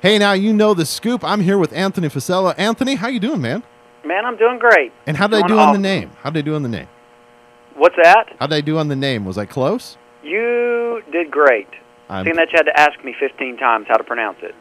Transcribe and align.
Hey, 0.00 0.16
now 0.16 0.32
you 0.32 0.52
know 0.52 0.74
the 0.74 0.86
scoop. 0.86 1.24
I'm 1.24 1.40
here 1.40 1.58
with 1.58 1.72
Anthony 1.72 2.08
Facello. 2.08 2.50
Anthony, 2.50 2.94
how 2.94 3.08
you 3.08 3.18
doing, 3.18 3.40
man? 3.40 3.64
Man, 4.04 4.24
I'm 4.24 4.36
doing 4.36 4.58
great. 4.60 4.92
And 5.06 5.16
how 5.16 5.26
did 5.26 5.42
I 5.42 5.48
Doing 5.48 5.58
do 5.58 5.58
on 5.58 5.72
the 5.72 5.78
name? 5.80 6.12
How 6.22 6.30
did 6.30 6.38
I 6.38 6.42
do 6.42 6.54
on 6.54 6.62
the 6.62 6.68
name? 6.68 6.86
What's 7.74 7.96
that? 7.96 8.36
How 8.38 8.46
did 8.46 8.54
I 8.54 8.60
do 8.60 8.78
on 8.78 8.86
the 8.86 8.96
name? 8.96 9.24
Was 9.24 9.36
I 9.36 9.44
close? 9.44 9.96
You 10.22 11.02
did 11.10 11.32
great. 11.32 11.66
I'm, 12.08 12.24
Seeing 12.24 12.36
that 12.36 12.52
you 12.52 12.58
had 12.58 12.66
to 12.66 12.78
ask 12.78 13.04
me 13.04 13.12
15 13.18 13.56
times 13.56 13.86
how 13.88 13.96
to 13.96 14.04
pronounce 14.04 14.38
it. 14.42 14.54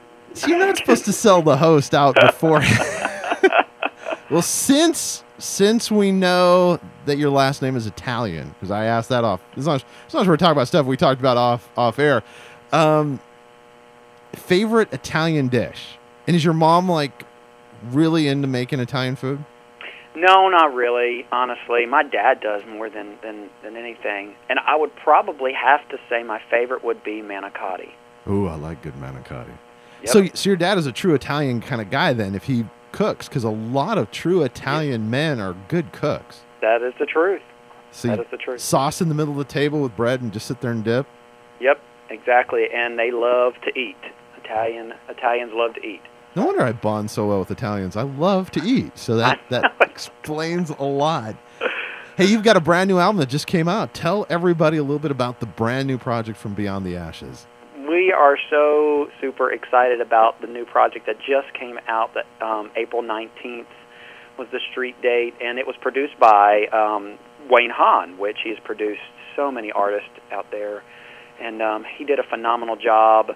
You're 0.47 0.58
not 0.58 0.76
supposed 0.78 1.05
to 1.05 1.13
sell 1.13 1.44
the 1.44 1.58
host 1.58 1.94
out 1.94 2.15
before. 2.15 2.62
well, 4.31 4.42
since 4.42 5.24
since 5.38 5.92
we 5.92 6.12
know 6.12 6.79
that 7.06 7.19
your 7.19 7.29
last 7.29 7.62
name 7.62 7.76
is 7.76 7.85
Italian, 7.85 8.49
because 8.49 8.72
I 8.72 8.85
asked 8.85 9.10
that 9.10 9.24
off. 9.24 9.40
As 9.56 9.67
long 9.67 9.76
as, 9.76 9.85
as 10.08 10.13
long 10.15 10.24
as 10.24 10.28
we're 10.28 10.38
talking 10.38 10.54
about 10.54 10.67
stuff 10.67 10.88
we 10.88 10.97
talked 10.97 11.19
about 11.19 11.38
off 11.38 11.69
off 11.78 11.99
air. 11.99 12.24
Um, 12.72 13.19
favorite 14.33 14.91
Italian 14.94 15.47
dish, 15.47 15.97
and 16.27 16.35
is 16.35 16.43
your 16.43 16.53
mom 16.53 16.89
like 16.89 17.23
really 17.91 18.27
into 18.27 18.47
making 18.47 18.79
Italian 18.79 19.15
food? 19.15 19.43
No, 20.15 20.49
not 20.49 20.73
really. 20.73 21.27
Honestly, 21.31 21.85
my 21.85 22.02
dad 22.03 22.41
does 22.41 22.63
more 22.67 22.89
than 22.89 23.17
than 23.21 23.49
than 23.61 23.75
anything. 23.77 24.33
And 24.49 24.59
I 24.66 24.75
would 24.75 24.95
probably 24.95 25.53
have 25.53 25.88
to 25.89 25.97
say 26.09 26.23
my 26.23 26.41
favorite 26.49 26.83
would 26.83 27.03
be 27.03 27.21
manicotti. 27.21 27.91
Ooh, 28.27 28.47
I 28.47 28.55
like 28.55 28.81
good 28.81 28.95
manicotti. 28.95 29.53
Yep. 30.03 30.09
So, 30.09 30.25
so 30.33 30.49
your 30.49 30.57
dad 30.57 30.77
is 30.77 30.85
a 30.85 30.91
true 30.91 31.13
Italian 31.13 31.61
kind 31.61 31.81
of 31.81 31.89
guy 31.89 32.13
then, 32.13 32.35
if 32.35 32.44
he 32.45 32.66
cooks, 32.91 33.27
because 33.27 33.44
a 33.44 33.49
lot 33.49 33.97
of 33.97 34.09
true 34.11 34.44
Italian 34.44 35.09
men 35.09 35.39
are 35.39 35.55
good 35.67 35.91
cooks. 35.91 36.41
That 36.61 36.81
is 36.81 36.94
the 36.99 37.05
truth. 37.05 37.41
So 37.91 38.09
That 38.09 38.19
is 38.19 38.25
the 38.30 38.38
truth. 38.38 38.59
sauce 38.59 39.02
in 39.02 39.09
the 39.09 39.16
middle 39.16 39.31
of 39.33 39.38
the 39.38 39.52
table 39.53 39.81
with 39.81 39.95
bread 39.95 40.21
and 40.21 40.31
just 40.33 40.45
sit 40.47 40.61
there 40.61 40.71
and 40.71 40.83
dip. 40.83 41.07
Yep, 41.59 41.80
exactly. 42.09 42.66
And 42.73 42.97
they 42.99 43.11
love 43.11 43.53
to 43.66 43.80
eat. 43.80 43.95
Italian 44.47 44.93
Italians 45.09 45.51
love 45.53 45.73
to 45.75 45.81
eat. 45.85 46.01
No 46.35 46.45
wonder 46.45 46.63
I 46.63 46.71
bond 46.71 47.09
so 47.11 47.27
well 47.27 47.39
with 47.39 47.51
Italians. 47.51 47.95
I 47.95 48.03
love 48.03 48.52
to 48.52 48.61
eat, 48.63 48.97
so 48.97 49.17
that 49.17 49.39
that 49.49 49.72
explains 49.81 50.69
a 50.69 50.83
lot. 50.83 51.35
Hey, 52.16 52.25
you've 52.25 52.44
got 52.44 52.57
a 52.57 52.59
brand 52.59 52.88
new 52.88 52.97
album 52.97 53.17
that 53.17 53.30
just 53.30 53.45
came 53.45 53.67
out. 53.67 53.94
Tell 53.94 54.25
everybody 54.30 54.77
a 54.77 54.81
little 54.81 54.99
bit 54.99 55.11
about 55.11 55.39
the 55.39 55.45
brand 55.45 55.88
new 55.88 55.99
project 55.99 56.38
from 56.38 56.55
Beyond 56.55 56.85
the 56.85 56.95
Ashes. 56.95 57.45
We 57.88 58.11
are 58.11 58.38
so 58.49 59.07
super 59.22 59.52
excited 59.52 60.02
about 60.02 60.41
the 60.41 60.47
new 60.47 60.66
project 60.66 61.05
that 61.05 61.17
just 61.19 61.53
came 61.53 61.79
out. 61.88 62.16
That 62.16 62.25
um, 62.45 62.72
April 62.75 63.03
19th 63.03 63.67
was 64.38 64.47
the 64.52 64.59
street 64.72 65.00
date, 65.02 65.35
and 65.41 65.59
it 65.59 65.67
was 65.67 65.75
produced 65.79 66.19
by 66.19 66.66
um, 66.73 67.19
Wayne 67.50 67.72
Haun, 67.72 68.17
which 68.17 68.38
he 68.44 68.50
has 68.50 68.59
produced 68.63 69.02
so 69.35 69.52
many 69.52 69.72
artists 69.72 70.09
out 70.31 70.47
there, 70.52 70.83
and 71.39 71.61
um, 71.61 71.85
he 71.97 72.03
did 72.03 72.19
a 72.19 72.23
phenomenal 72.23 72.75
job 72.75 73.31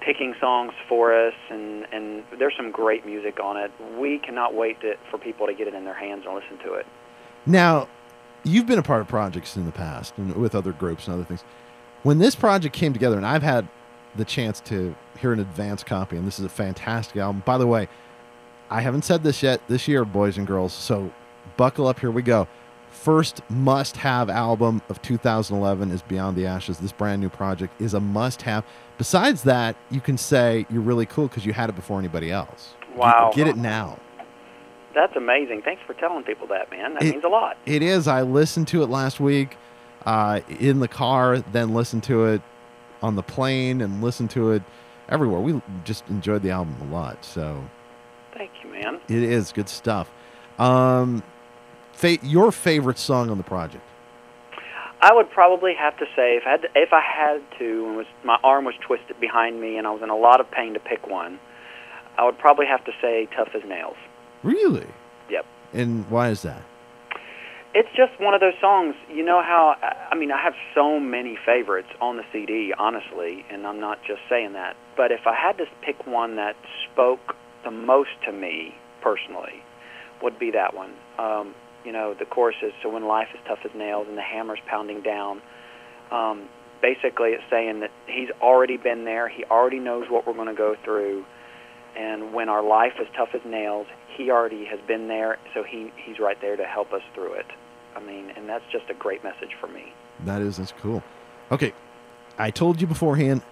picking 0.00 0.34
songs 0.40 0.72
for 0.88 1.12
us, 1.12 1.34
and 1.50 1.86
and 1.92 2.24
there's 2.38 2.54
some 2.56 2.70
great 2.70 3.04
music 3.06 3.40
on 3.40 3.56
it. 3.56 3.70
We 3.98 4.18
cannot 4.18 4.54
wait 4.54 4.80
to, 4.82 4.96
for 5.10 5.18
people 5.18 5.46
to 5.46 5.54
get 5.54 5.68
it 5.68 5.74
in 5.74 5.84
their 5.84 5.94
hands 5.94 6.24
and 6.26 6.34
listen 6.34 6.58
to 6.64 6.74
it. 6.74 6.86
Now, 7.46 7.88
you've 8.44 8.66
been 8.66 8.78
a 8.78 8.82
part 8.82 9.00
of 9.00 9.08
projects 9.08 9.56
in 9.56 9.64
the 9.64 9.72
past 9.72 10.14
and 10.16 10.34
with 10.36 10.54
other 10.54 10.72
groups 10.72 11.06
and 11.06 11.14
other 11.14 11.24
things. 11.24 11.44
When 12.02 12.18
this 12.18 12.34
project 12.34 12.74
came 12.74 12.92
together, 12.92 13.16
and 13.16 13.26
I've 13.26 13.42
had 13.42 13.68
the 14.16 14.24
chance 14.24 14.60
to 14.60 14.94
hear 15.18 15.32
an 15.32 15.40
advance 15.40 15.82
copy, 15.82 16.16
and 16.16 16.26
this 16.26 16.38
is 16.38 16.44
a 16.44 16.50
fantastic 16.50 17.16
album. 17.16 17.42
By 17.44 17.58
the 17.58 17.66
way, 17.66 17.88
I 18.70 18.80
haven't 18.80 19.02
said 19.02 19.22
this 19.22 19.42
yet 19.42 19.60
this 19.68 19.88
year, 19.88 20.04
boys 20.04 20.38
and 20.38 20.46
girls, 20.46 20.72
so 20.72 21.12
buckle 21.56 21.86
up. 21.86 22.00
Here 22.00 22.10
we 22.10 22.22
go. 22.22 22.46
First 23.02 23.42
must 23.48 23.96
have 23.98 24.28
album 24.28 24.82
of 24.88 25.00
2011 25.02 25.92
is 25.92 26.02
Beyond 26.02 26.36
the 26.36 26.46
Ashes. 26.46 26.78
This 26.78 26.90
brand 26.90 27.20
new 27.22 27.28
project 27.28 27.80
is 27.80 27.94
a 27.94 28.00
must 28.00 28.42
have. 28.42 28.64
Besides 28.98 29.44
that, 29.44 29.76
you 29.88 30.00
can 30.00 30.18
say 30.18 30.66
you're 30.68 30.82
really 30.82 31.06
cool 31.06 31.28
because 31.28 31.46
you 31.46 31.52
had 31.52 31.70
it 31.70 31.76
before 31.76 32.00
anybody 32.00 32.32
else. 32.32 32.74
Wow. 32.96 33.30
Get, 33.32 33.46
it 33.46 33.56
now. 33.56 33.98
That's 34.96 35.14
amazing. 35.14 35.62
Thanks 35.64 35.80
for 35.86 35.94
telling 35.94 36.24
people 36.24 36.48
that, 36.48 36.70
man. 36.72 36.94
That 36.94 37.04
It- 37.04 37.12
means 37.12 37.24
a 37.24 37.28
lot. 37.28 37.56
It 37.66 37.82
is. 37.82 38.08
I 38.08 38.22
listened 38.22 38.66
to 38.68 38.82
it 38.82 38.88
last 38.90 39.20
week 39.20 39.56
uh, 40.04 40.40
in 40.58 40.80
the 40.80 40.88
car, 40.88 41.38
then 41.38 41.72
listened 41.74 42.02
to 42.04 42.24
it 42.24 42.42
on 43.00 43.14
the 43.14 43.22
plane, 43.22 43.80
and 43.80 44.02
listened 44.02 44.30
to 44.30 44.50
it 44.50 44.62
everywhere. 45.08 45.40
We 45.40 45.62
just 45.84 46.02
enjoyed 46.08 46.42
the 46.42 46.50
album 46.50 46.74
a 46.82 46.92
lot. 46.92 47.24
So 47.24 47.62
Thank 48.34 48.50
you, 48.64 48.70
man. 48.72 49.00
it 49.08 49.22
is 49.22 49.52
good 49.52 49.68
stuff. 49.68 50.10
Um, 50.58 51.22
fa- 51.98 52.18
your 52.22 52.52
favorite 52.52 52.98
song 52.98 53.30
on 53.30 53.38
the 53.38 53.44
project? 53.44 53.82
I 55.00 55.14
would 55.14 55.30
probably 55.30 55.74
have 55.78 55.96
to 55.98 56.06
say 56.16 56.36
if 56.36 56.44
I 56.46 56.50
had 56.50 56.62
to, 56.62 56.68
if 56.74 56.92
I 56.92 57.00
had 57.00 57.40
to, 57.58 57.86
and 57.86 57.96
was 57.96 58.06
my 58.24 58.38
arm 58.42 58.64
was 58.64 58.74
twisted 58.84 59.20
behind 59.20 59.60
me 59.60 59.76
and 59.76 59.86
I 59.86 59.90
was 59.90 60.02
in 60.02 60.10
a 60.10 60.16
lot 60.16 60.40
of 60.40 60.50
pain 60.50 60.74
to 60.74 60.80
pick 60.80 61.06
one, 61.06 61.38
I 62.16 62.24
would 62.24 62.38
probably 62.38 62.66
have 62.66 62.84
to 62.84 62.92
say 63.00 63.28
"Tough 63.36 63.48
as 63.54 63.62
Nails." 63.68 63.96
Really? 64.42 64.86
Yep. 65.30 65.46
And 65.72 66.08
why 66.10 66.30
is 66.30 66.42
that? 66.42 66.62
It's 67.74 67.88
just 67.94 68.18
one 68.18 68.34
of 68.34 68.40
those 68.40 68.58
songs. 68.60 68.94
You 69.08 69.24
know 69.24 69.40
how 69.42 69.76
I- 69.82 69.94
I 70.10 70.14
mean, 70.16 70.32
I 70.32 70.42
have 70.42 70.54
so 70.74 70.98
many 70.98 71.36
favorites 71.36 71.90
on 72.00 72.16
the 72.16 72.24
CD, 72.32 72.72
honestly, 72.76 73.44
and 73.50 73.66
I'm 73.66 73.78
not 73.78 74.02
just 74.02 74.20
saying 74.28 74.54
that. 74.54 74.74
But 74.96 75.12
if 75.12 75.26
I 75.26 75.34
had 75.34 75.58
to 75.58 75.66
pick 75.82 76.06
one 76.06 76.36
that 76.36 76.56
spoke 76.90 77.36
the 77.62 77.70
most 77.70 78.10
to 78.24 78.32
me 78.32 78.74
personally, 79.00 79.62
would 80.22 80.38
be 80.40 80.50
that 80.52 80.74
one. 80.74 80.94
Um, 81.20 81.54
you 81.84 81.92
know, 81.92 82.14
the 82.14 82.24
chorus 82.24 82.56
is 82.62 82.72
"So 82.82 82.88
when 82.88 83.06
life 83.06 83.28
is 83.34 83.40
tough 83.46 83.60
as 83.64 83.74
nails 83.74 84.06
and 84.08 84.16
the 84.16 84.22
hammer's 84.22 84.60
pounding 84.66 85.00
down." 85.00 85.40
Um, 86.10 86.48
basically, 86.80 87.30
it's 87.30 87.44
saying 87.50 87.80
that 87.80 87.90
he's 88.06 88.30
already 88.40 88.76
been 88.76 89.04
there. 89.04 89.28
He 89.28 89.44
already 89.44 89.78
knows 89.78 90.08
what 90.10 90.26
we're 90.26 90.34
going 90.34 90.48
to 90.48 90.54
go 90.54 90.76
through, 90.84 91.24
and 91.96 92.32
when 92.32 92.48
our 92.48 92.62
life 92.62 92.94
is 93.00 93.06
tough 93.16 93.30
as 93.34 93.40
nails, 93.44 93.86
he 94.16 94.30
already 94.30 94.64
has 94.66 94.80
been 94.86 95.08
there. 95.08 95.38
So 95.54 95.62
he 95.62 95.92
he's 95.96 96.18
right 96.18 96.40
there 96.40 96.56
to 96.56 96.64
help 96.64 96.92
us 96.92 97.02
through 97.14 97.34
it. 97.34 97.46
I 97.96 98.00
mean, 98.00 98.30
and 98.36 98.48
that's 98.48 98.64
just 98.70 98.88
a 98.90 98.94
great 98.94 99.24
message 99.24 99.54
for 99.60 99.66
me. 99.66 99.92
That 100.24 100.42
is 100.42 100.56
that's 100.56 100.72
cool. 100.80 101.02
Okay, 101.50 101.72
I 102.38 102.50
told 102.50 102.80
you 102.80 102.86
beforehand, 102.86 103.42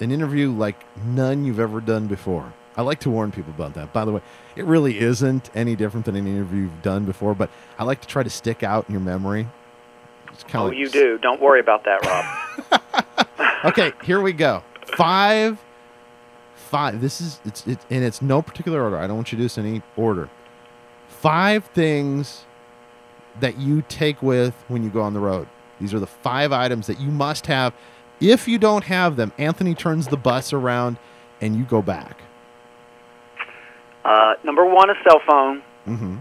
an 0.00 0.10
interview 0.10 0.50
like 0.50 0.76
none 0.96 1.44
you've 1.44 1.60
ever 1.60 1.80
done 1.80 2.06
before. 2.06 2.52
I 2.76 2.82
like 2.82 3.00
to 3.00 3.10
warn 3.10 3.32
people 3.32 3.52
about 3.52 3.74
that. 3.74 3.92
By 3.92 4.04
the 4.04 4.12
way, 4.12 4.20
it 4.56 4.64
really 4.64 4.98
isn't 4.98 5.50
any 5.54 5.76
different 5.76 6.06
than 6.06 6.16
any 6.16 6.30
interview 6.30 6.62
you've 6.62 6.82
done 6.82 7.04
before, 7.04 7.34
but 7.34 7.50
I 7.78 7.84
like 7.84 8.00
to 8.00 8.08
try 8.08 8.22
to 8.22 8.30
stick 8.30 8.62
out 8.62 8.86
in 8.88 8.92
your 8.92 9.00
memory. 9.02 9.46
It's 10.32 10.42
kind 10.44 10.64
Oh, 10.64 10.68
of 10.68 10.74
you 10.74 10.88
do. 10.88 11.18
Don't 11.18 11.40
worry 11.40 11.60
about 11.60 11.84
that, 11.84 12.04
Rob. 12.06 13.64
okay, 13.66 13.92
here 14.04 14.20
we 14.20 14.32
go. 14.32 14.62
Five, 14.96 15.58
five. 16.54 17.00
This 17.00 17.20
is 17.20 17.40
it's 17.44 17.66
it, 17.66 17.78
and 17.90 18.02
it's 18.02 18.22
no 18.22 18.40
particular 18.40 18.82
order. 18.82 18.96
I 18.96 19.06
don't 19.06 19.16
want 19.16 19.32
you 19.32 19.36
to 19.36 19.40
do 19.40 19.44
this 19.44 19.58
in 19.58 19.66
any 19.66 19.82
order. 19.96 20.30
Five 21.08 21.66
things 21.66 22.44
that 23.40 23.58
you 23.58 23.82
take 23.88 24.22
with 24.22 24.54
when 24.68 24.82
you 24.82 24.90
go 24.90 25.02
on 25.02 25.12
the 25.12 25.20
road. 25.20 25.48
These 25.80 25.92
are 25.94 26.00
the 26.00 26.06
five 26.06 26.52
items 26.52 26.86
that 26.86 27.00
you 27.00 27.10
must 27.10 27.46
have. 27.46 27.74
If 28.20 28.46
you 28.48 28.58
don't 28.58 28.84
have 28.84 29.16
them, 29.16 29.32
Anthony 29.36 29.74
turns 29.74 30.08
the 30.08 30.16
bus 30.16 30.52
around 30.52 30.96
and 31.40 31.56
you 31.56 31.64
go 31.64 31.82
back. 31.82 32.18
Uh, 34.04 34.34
number 34.44 34.64
one, 34.64 34.90
a 34.90 34.94
cell 35.08 35.20
phone 35.26 35.62
hmm 35.84 36.16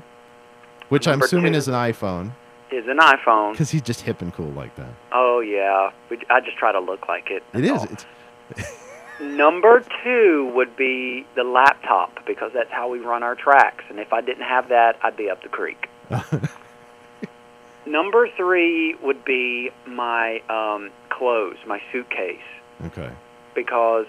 Which 0.90 1.08
I'm 1.08 1.22
assuming 1.22 1.53
is 1.56 1.68
an 1.68 1.74
iPhone 1.74 2.31
is 2.72 2.88
an 2.88 3.00
iPhone. 3.00 3.52
because 3.52 3.69
he's 3.69 3.81
just 3.81 4.02
hip 4.02 4.22
and 4.22 4.34
cool 4.34 4.50
like 4.52 4.74
that. 4.78 4.90
Oh 5.12 5.40
yeah, 5.42 5.92
We- 6.09 6.22
I 6.30 6.40
just 6.40 6.58
try 6.58 6.72
to 6.72 6.80
look 6.80 7.08
like 7.09 7.30
it. 7.30 7.44
It 7.53 7.66
is. 7.66 7.84
It's 7.84 8.06
Number 9.22 9.84
two 10.03 10.52
would 10.56 10.75
be 10.75 11.25
the 11.36 11.44
laptop 11.44 12.25
because 12.25 12.52
that's 12.53 12.72
how 12.72 12.90
we 12.90 13.00
run 13.00 13.22
our 13.24 13.36
tracks. 13.36 13.84
And 13.90 14.00
if 14.00 14.13
I 14.13 14.22
didn't 14.22 14.46
have 14.46 14.69
that, 14.69 14.98
I'd 15.03 15.16
be 15.18 15.30
up 15.30 15.44
the 15.44 15.50
creek. 15.50 15.90
Number 17.86 18.30
three 18.38 18.96
would 19.03 19.25
be 19.25 19.69
my 19.88 20.40
um, 20.50 20.92
clothes, 21.09 21.58
my 21.68 21.81
suitcase, 21.92 22.40
okay. 22.86 23.12
because 23.56 24.06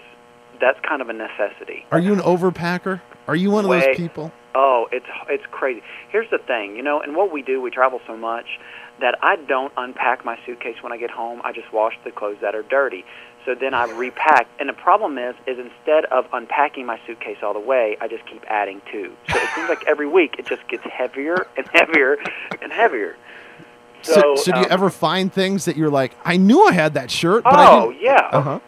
that's 0.61 0.79
kind 0.87 1.01
of 1.01 1.09
a 1.09 1.13
necessity. 1.13 1.85
Are 1.91 1.99
you 1.99 2.13
an 2.13 2.19
overpacker? 2.19 3.01
Are 3.27 3.35
you 3.35 3.51
one 3.51 3.65
of 3.65 3.71
those 3.71 3.95
people? 3.95 4.31
Oh, 4.55 4.87
it's 4.91 5.05
it's 5.29 5.45
crazy. 5.51 5.81
Here's 6.09 6.29
the 6.29 6.37
thing, 6.37 6.75
you 6.75 6.83
know, 6.83 7.01
and 7.01 7.15
what 7.15 7.31
we 7.31 7.41
do, 7.41 7.61
we 7.61 7.71
travel 7.71 7.99
so 8.05 8.15
much 8.15 8.45
that 8.99 9.17
I 9.21 9.37
don't 9.37 9.73
unpack 9.77 10.23
my 10.23 10.37
suitcase 10.45 10.75
when 10.81 10.91
I 10.93 10.97
get 10.97 11.09
home. 11.09 11.41
I 11.43 11.51
just 11.51 11.73
wash 11.73 11.93
the 12.03 12.11
clothes 12.11 12.37
that 12.41 12.53
are 12.53 12.61
dirty. 12.63 13.03
So 13.45 13.55
then 13.55 13.73
I 13.73 13.85
repack. 13.91 14.47
And 14.59 14.69
the 14.69 14.73
problem 14.73 15.17
is, 15.17 15.35
is 15.47 15.57
instead 15.57 16.05
of 16.05 16.25
unpacking 16.31 16.85
my 16.85 16.99
suitcase 17.05 17.37
all 17.41 17.53
the 17.53 17.59
way, 17.59 17.97
I 17.99 18.07
just 18.07 18.25
keep 18.27 18.43
adding 18.47 18.81
to. 18.91 19.11
So 19.29 19.37
it 19.37 19.49
seems 19.55 19.67
like 19.67 19.83
every 19.87 20.07
week 20.07 20.35
it 20.37 20.45
just 20.45 20.65
gets 20.69 20.83
heavier 20.83 21.47
and 21.57 21.67
heavier 21.73 22.17
and 22.61 22.71
heavier. 22.71 23.17
So, 24.03 24.13
So, 24.13 24.35
so, 24.35 24.51
do 24.51 24.59
you 24.59 24.65
um, 24.65 24.71
ever 24.71 24.89
find 24.89 25.33
things 25.33 25.65
that 25.65 25.75
you're 25.75 25.89
like, 25.89 26.15
I 26.23 26.37
knew 26.37 26.63
I 26.67 26.73
had 26.73 26.93
that 26.93 27.09
shirt, 27.09 27.43
but 27.43 27.55
I 27.55 27.65
Oh 27.69 27.91
didn't. 27.91 28.03
yeah. 28.03 28.29
Uh 28.31 28.41
huh. 28.41 28.59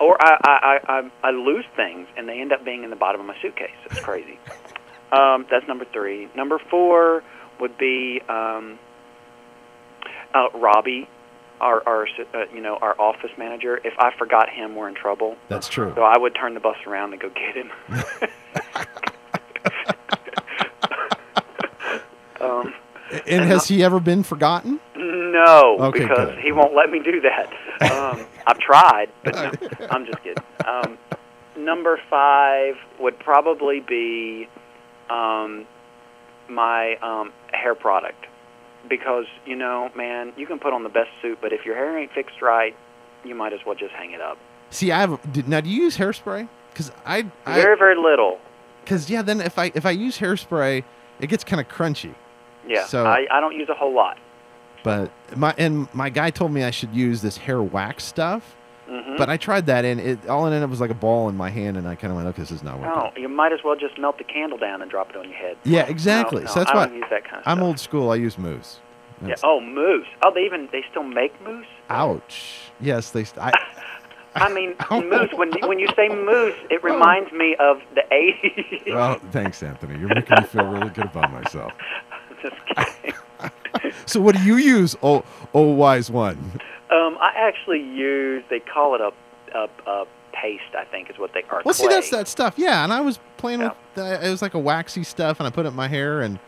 Or 0.00 0.16
I, 0.20 0.36
I, 0.42 0.78
I, 0.88 0.98
I, 0.98 1.10
I 1.28 1.30
lose 1.30 1.64
things 1.76 2.08
and 2.16 2.28
they 2.28 2.40
end 2.40 2.52
up 2.52 2.64
being 2.64 2.82
in 2.84 2.90
the 2.90 2.96
bottom 2.96 3.20
of 3.20 3.26
my 3.26 3.36
suitcase. 3.40 3.70
It's 3.90 4.00
crazy. 4.00 4.38
um, 5.12 5.46
that's 5.50 5.66
number 5.68 5.84
three. 5.92 6.28
Number 6.36 6.58
four 6.70 7.22
would 7.60 7.78
be 7.78 8.20
um, 8.28 8.78
uh, 10.34 10.48
Robbie. 10.54 11.08
our 11.60 11.80
our 11.86 12.06
uh, 12.34 12.44
you 12.52 12.60
know 12.60 12.76
our 12.82 13.00
office 13.00 13.30
manager. 13.38 13.78
If 13.84 13.94
I 13.98 14.10
forgot 14.18 14.50
him, 14.50 14.74
we're 14.74 14.88
in 14.88 14.94
trouble. 14.96 15.36
That's 15.48 15.68
true. 15.68 15.92
So 15.94 16.02
I 16.02 16.18
would 16.18 16.34
turn 16.34 16.54
the 16.54 16.60
bus 16.60 16.76
around 16.86 17.12
and 17.12 17.22
go 17.22 17.30
get 17.30 17.54
him. 17.54 17.70
um, 22.40 22.74
and 23.26 23.44
has 23.44 23.68
he 23.68 23.82
ever 23.84 24.00
been 24.00 24.22
forgotten? 24.22 24.80
no, 24.96 25.76
Okay, 25.80 26.00
because 26.00 26.30
good. 26.30 26.38
he 26.38 26.52
won't 26.52 26.74
let 26.74 26.90
me 26.90 27.00
do 27.00 27.20
that. 27.20 27.52
Um, 27.92 28.26
I've 28.46 28.58
tried, 28.58 29.06
but 29.24 29.34
no, 29.34 29.86
I'm 29.90 30.04
just 30.06 30.22
kidding. 30.22 30.42
Um, 30.66 30.98
number 31.56 31.98
five 32.10 32.74
would 33.00 33.18
probably 33.18 33.80
be 33.80 34.48
um, 35.10 35.66
my 36.48 36.96
um, 37.02 37.32
hair 37.52 37.74
product 37.74 38.26
because 38.88 39.26
you 39.46 39.56
know, 39.56 39.90
man, 39.96 40.32
you 40.36 40.46
can 40.46 40.58
put 40.58 40.72
on 40.72 40.82
the 40.82 40.88
best 40.88 41.10
suit, 41.22 41.38
but 41.40 41.52
if 41.52 41.64
your 41.64 41.74
hair 41.74 41.98
ain't 41.98 42.12
fixed 42.12 42.42
right, 42.42 42.76
you 43.24 43.34
might 43.34 43.52
as 43.52 43.60
well 43.64 43.74
just 43.74 43.92
hang 43.92 44.12
it 44.12 44.20
up. 44.20 44.36
See, 44.70 44.90
I 44.92 45.00
have. 45.00 45.48
Now, 45.48 45.60
do 45.60 45.70
you 45.70 45.82
use 45.84 45.96
hairspray? 45.96 46.48
Because 46.72 46.90
I, 47.06 47.24
I, 47.46 47.54
Very, 47.54 47.78
very 47.78 47.96
little. 47.96 48.40
because 48.84 49.08
yeah. 49.08 49.22
Then 49.22 49.40
if 49.40 49.58
I 49.58 49.70
if 49.74 49.86
I 49.86 49.90
use 49.92 50.18
hairspray, 50.18 50.82
it 51.20 51.26
gets 51.28 51.44
kind 51.44 51.60
of 51.60 51.68
crunchy. 51.68 52.14
Yeah, 52.66 52.86
So- 52.86 53.04
I, 53.06 53.26
I 53.30 53.40
don't 53.40 53.54
use 53.54 53.68
a 53.68 53.74
whole 53.74 53.94
lot. 53.94 54.18
But 54.84 55.10
my 55.34 55.52
and 55.58 55.92
my 55.92 56.10
guy 56.10 56.30
told 56.30 56.52
me 56.52 56.62
I 56.62 56.70
should 56.70 56.94
use 56.94 57.22
this 57.22 57.36
hair 57.38 57.60
wax 57.62 58.04
stuff. 58.04 58.54
hmm 58.86 59.16
But 59.16 59.28
I 59.30 59.36
tried 59.36 59.66
that 59.66 59.84
and 59.84 59.98
it 59.98 60.28
all 60.28 60.44
it 60.44 60.50
ended 60.50 60.62
up 60.62 60.70
was 60.70 60.80
like 60.80 60.90
a 60.90 60.94
ball 60.94 61.28
in 61.28 61.36
my 61.36 61.50
hand, 61.50 61.76
and 61.76 61.88
I 61.88 61.94
kind 61.96 62.10
of 62.12 62.16
went, 62.16 62.28
okay, 62.28 62.42
this 62.42 62.50
is 62.52 62.62
not 62.62 62.78
working. 62.78 62.94
No, 62.94 63.10
you 63.16 63.28
might 63.28 63.52
as 63.52 63.60
well 63.64 63.74
just 63.76 63.98
melt 63.98 64.18
the 64.18 64.24
candle 64.24 64.58
down 64.58 64.82
and 64.82 64.90
drop 64.90 65.10
it 65.10 65.16
on 65.16 65.24
your 65.24 65.38
head. 65.38 65.56
Yeah, 65.64 65.86
exactly. 65.88 66.42
No, 66.44 66.46
so 66.50 66.60
that's 66.60 66.70
I 66.70 66.74
why 66.76 66.86
don't 66.86 66.96
use 66.96 67.06
that 67.10 67.24
kind 67.24 67.36
of 67.36 67.42
I'm 67.48 67.56
stuff. 67.58 67.66
old 67.66 67.80
school. 67.80 68.10
I 68.10 68.16
use 68.16 68.36
mousse. 68.38 68.78
Yeah. 69.24 69.34
Oh, 69.42 69.58
mousse. 69.60 70.06
Oh, 70.24 70.32
they 70.34 70.42
even 70.44 70.68
they 70.70 70.84
still 70.90 71.02
make 71.04 71.32
mousse. 71.42 71.64
Ouch. 71.88 72.70
Yes, 72.80 73.10
they. 73.10 73.24
St- 73.24 73.38
I, 73.42 73.52
I 74.34 74.52
mean, 74.52 74.74
Ow. 74.90 75.00
mousse. 75.00 75.32
When 75.32 75.50
when 75.62 75.78
you 75.78 75.88
say 75.96 76.08
mousse, 76.08 76.56
it 76.70 76.84
reminds 76.84 77.32
me 77.32 77.56
of 77.58 77.78
the 77.94 78.02
'80s. 78.12 78.94
well, 78.94 79.18
thanks, 79.30 79.62
Anthony. 79.62 79.98
You're 79.98 80.14
making 80.14 80.36
me 80.40 80.46
feel 80.46 80.66
really 80.66 80.90
good 80.90 81.06
about 81.06 81.32
myself. 81.32 81.72
just 82.42 82.56
kidding. 82.66 83.14
So, 84.06 84.20
what 84.20 84.34
do 84.36 84.42
you 84.42 84.56
use? 84.56 84.96
Oh, 85.02 85.24
oh, 85.54 85.70
wise 85.72 86.10
one. 86.10 86.36
Um, 86.90 87.16
I 87.20 87.32
actually 87.36 87.80
use. 87.82 88.44
They 88.50 88.60
call 88.60 88.94
it 88.94 89.00
a 89.00 89.12
a, 89.56 89.68
a 89.90 90.04
paste. 90.32 90.74
I 90.78 90.84
think 90.84 91.10
is 91.10 91.18
what 91.18 91.32
they 91.32 91.42
are. 91.50 91.62
Well, 91.64 91.74
see, 91.74 91.86
that's 91.88 92.10
that 92.10 92.28
stuff. 92.28 92.54
Yeah, 92.56 92.84
and 92.84 92.92
I 92.92 93.00
was 93.00 93.18
playing 93.36 93.60
Yeah. 93.60 93.68
with. 93.68 93.76
The, 93.94 94.26
it 94.26 94.30
was 94.30 94.42
like 94.42 94.54
a 94.54 94.58
waxy 94.58 95.04
stuff, 95.04 95.40
and 95.40 95.46
I 95.46 95.50
put 95.50 95.64
it 95.64 95.68
in 95.70 95.74
my 95.74 95.88
hair, 95.88 96.20
and 96.22 96.38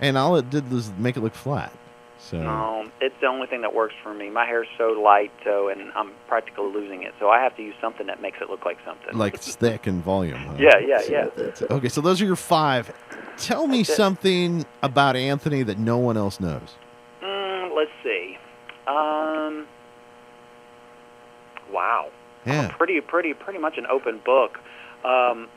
and 0.00 0.16
all 0.18 0.36
it 0.36 0.50
did 0.50 0.70
was 0.70 0.90
make 0.98 1.16
it 1.16 1.20
look 1.20 1.34
flat. 1.34 1.72
So. 2.18 2.38
No, 2.42 2.86
it's 3.02 3.14
the 3.20 3.26
only 3.26 3.46
thing 3.46 3.60
that 3.60 3.74
works 3.74 3.94
for 4.02 4.14
me. 4.14 4.30
My 4.30 4.46
hair's 4.46 4.66
so 4.78 4.88
light, 4.92 5.30
so 5.44 5.68
and 5.68 5.92
I'm 5.94 6.10
practically 6.26 6.72
losing 6.72 7.02
it. 7.02 7.12
So 7.20 7.28
I 7.28 7.42
have 7.42 7.54
to 7.56 7.62
use 7.62 7.74
something 7.82 8.06
that 8.06 8.22
makes 8.22 8.38
it 8.40 8.48
look 8.48 8.64
like 8.64 8.78
something. 8.84 9.16
like 9.18 9.34
it's 9.34 9.54
thick 9.56 9.86
and 9.86 10.02
volume. 10.02 10.38
Huh? 10.38 10.54
Yeah, 10.58 10.78
yeah, 10.78 11.02
yeah. 11.08 11.24
That's- 11.36 11.62
Okay, 11.70 11.88
so 11.90 12.00
those 12.00 12.22
are 12.22 12.24
your 12.24 12.36
five. 12.36 12.90
Tell 13.38 13.66
me 13.66 13.84
something 13.84 14.64
about 14.82 15.16
Anthony 15.16 15.62
that 15.64 15.78
no 15.78 15.98
one 15.98 16.16
else 16.16 16.40
knows. 16.40 16.76
Mm, 17.22 17.74
let's 17.76 17.90
see. 18.02 18.38
Um, 18.86 19.66
wow. 21.72 22.10
Yeah. 22.46 22.68
Pretty, 22.76 23.00
pretty, 23.00 23.34
pretty 23.34 23.58
much 23.58 23.78
an 23.78 23.86
open 23.86 24.20
book. 24.24 24.58
Um, 25.04 25.48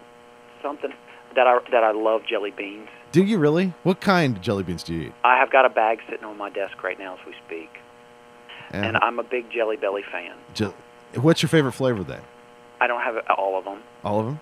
something 0.62 0.92
that 1.36 1.48
I 1.48 1.60
that 1.72 1.84
I 1.84 1.92
love 1.92 2.22
jelly 2.28 2.52
beans. 2.52 2.88
Do 3.12 3.24
you 3.24 3.38
really? 3.38 3.74
What 3.84 4.02
kind 4.02 4.36
of 4.38 4.42
jelly 4.42 4.64
beans 4.64 4.84
do 4.84 4.94
you 4.94 5.02
eat? 5.08 5.14
I 5.24 5.38
have 5.38 5.52
got 5.52 5.66
a 5.66 5.70
bag 5.70 6.00
sitting 6.10 6.26
on 6.26 6.38
my 6.38 6.50
desk 6.50 6.82
right 6.84 6.98
now 7.00 7.14
as 7.14 7.20
we 7.26 7.34
speak, 7.46 7.70
Yeah. 8.72 8.84
and 8.86 8.98
I'm 8.98 9.20
a 9.20 9.24
big 9.24 9.50
Jelly 9.52 9.78
Belly 9.78 10.04
fan. 10.12 10.34
Je- 10.54 10.74
What's 11.16 11.42
your 11.42 11.50
favorite 11.50 11.72
flavor 11.74 12.04
then? 12.04 12.22
I 12.82 12.88
don't 12.88 13.02
have 13.02 13.16
all 13.38 13.58
of 13.58 13.64
them 13.66 13.82
All 14.04 14.20
of 14.20 14.26
them? 14.26 14.40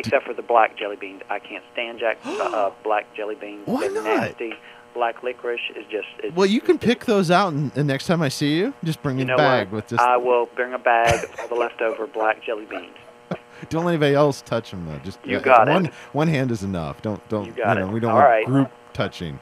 Except 0.00 0.26
for 0.26 0.34
the 0.34 0.42
black 0.42 0.76
jelly 0.76 0.96
beans. 0.96 1.22
I 1.30 1.38
can't 1.38 1.64
stand 1.72 1.98
Jack 2.00 2.18
uh, 2.24 2.70
black 2.82 3.06
jelly 3.14 3.34
beans. 3.36 3.62
Why 3.66 3.80
They're 3.88 3.92
not? 3.92 4.04
nasty. 4.04 4.54
Black 4.92 5.22
licorice 5.22 5.60
is 5.76 5.84
just. 5.88 6.08
It's, 6.18 6.34
Well, 6.34 6.46
you 6.46 6.60
can 6.60 6.76
pick 6.76 7.04
those 7.04 7.30
out, 7.30 7.52
and, 7.52 7.70
and 7.76 7.86
next 7.86 8.06
time 8.08 8.20
I 8.22 8.28
see 8.28 8.56
you, 8.56 8.74
just 8.82 9.00
bring 9.04 9.20
You 9.20 9.32
a 9.32 9.36
bag 9.36 9.68
what? 9.68 9.76
with 9.76 9.86
just. 9.88 10.00
I 10.02 10.16
will 10.16 10.46
bring 10.56 10.72
a 10.74 10.78
bag 10.80 11.22
of 11.24 11.40
all 11.40 11.48
the 11.48 11.54
leftover 11.54 12.08
black 12.08 12.42
jelly 12.42 12.64
beans. 12.64 12.96
don't 13.68 13.84
let 13.84 13.92
anybody 13.92 14.14
else 14.16 14.42
touch 14.42 14.72
them 14.72 14.84
though. 14.86 14.98
Just 15.04 15.20
You 15.24 15.36
uh, 15.36 15.40
got 15.40 15.68
it. 15.68 15.72
one 15.72 15.90
one 16.12 16.26
hand 16.28 16.50
is 16.50 16.64
enough. 16.64 17.00
Don't 17.02 17.26
don't 17.28 17.46
You 17.46 17.52
got 17.52 17.76
know 17.76 17.86
it. 17.88 17.92
we 17.92 18.00
don't 18.00 18.10
All 18.10 18.16
want 18.16 18.28
right. 18.28 18.46
group 18.46 18.70
touching 18.92 19.38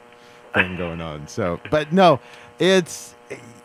thing 0.53 0.75
going 0.77 1.01
on. 1.01 1.27
So, 1.27 1.59
but 1.71 1.91
no, 1.91 2.19
it's 2.59 3.15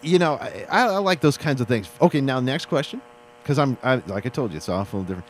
you 0.00 0.19
know 0.19 0.35
I, 0.37 0.64
I 0.70 0.96
like 0.99 1.20
those 1.20 1.37
kinds 1.37 1.61
of 1.61 1.69
things. 1.69 1.91
Okay, 2.00 2.23
now 2.23 2.41
next 2.41 2.67
question, 2.67 3.02
because 3.43 3.58
I'm 3.58 3.76
I, 3.82 3.96
like 4.06 4.25
I 4.25 4.31
told 4.31 4.52
you, 4.52 4.56
it's 4.56 4.70
awful 4.70 5.02
different. 5.02 5.26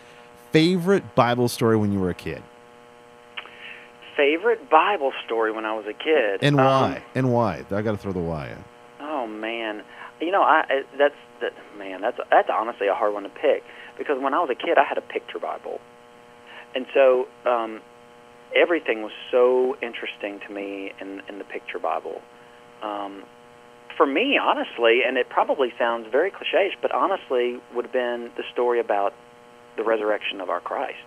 Favorite 0.55 1.17
Bible 1.17 1.49
story 1.49 1.77
when 1.77 1.93
you 1.93 1.99
were 1.99 2.11
a 2.11 2.15
kid, 2.15 2.41
Favorite 4.17 4.71
Bible 4.71 5.13
story 5.27 5.51
when 5.51 5.65
I 5.65 5.75
was 5.75 5.85
a 5.87 5.93
kid. 5.93 6.45
and 6.45 6.61
Um, 6.61 6.65
why? 6.65 7.03
and 7.17 7.33
why? 7.33 7.65
I 7.73 7.83
got 7.83 7.91
to 7.91 7.97
throw 7.97 8.13
the 8.13 8.21
why 8.21 8.47
in. 8.51 8.65
Oh 9.01 9.27
man, 9.27 9.83
you 10.21 10.31
know 10.31 10.43
I 10.43 10.65
I- 10.71 10.85
that's 10.97 11.17
that 11.41 11.55
man 11.77 12.01
that's 12.03 12.21
that's 12.31 12.49
honestly 12.49 12.87
a 12.87 12.95
hard 12.95 13.13
one 13.15 13.25
to 13.25 13.29
pick 13.31 13.65
because 13.99 14.21
when 14.21 14.33
I 14.33 14.39
was 14.39 14.49
a 14.49 14.55
kid 14.55 14.79
I 14.79 14.85
had 14.85 14.97
a 14.97 15.01
picture 15.01 15.41
Bible, 15.41 15.81
and 16.77 16.87
so 16.95 17.27
um, 17.45 17.81
everything 18.55 19.03
was 19.03 19.11
so 19.33 19.77
interesting 19.83 20.39
to 20.47 20.53
me 20.55 20.93
in 21.01 21.21
in 21.29 21.39
the 21.39 21.45
picture 21.45 21.81
Bible. 21.81 22.23
Um, 22.81 23.25
for 23.97 24.07
me, 24.07 24.39
honestly, 24.39 25.01
and 25.05 25.17
it 25.19 25.29
probably 25.31 25.73
sounds 25.77 26.07
very 26.13 26.31
cliche, 26.31 26.71
but 26.81 26.93
honestly, 26.93 27.59
would 27.75 27.87
have 27.87 27.93
been 27.93 28.31
the 28.37 28.45
story 28.53 28.79
about 28.79 29.15
the 29.77 29.85
resurrection 29.85 30.41
of 30.41 30.51
our 30.51 30.61
Christ. 30.61 30.99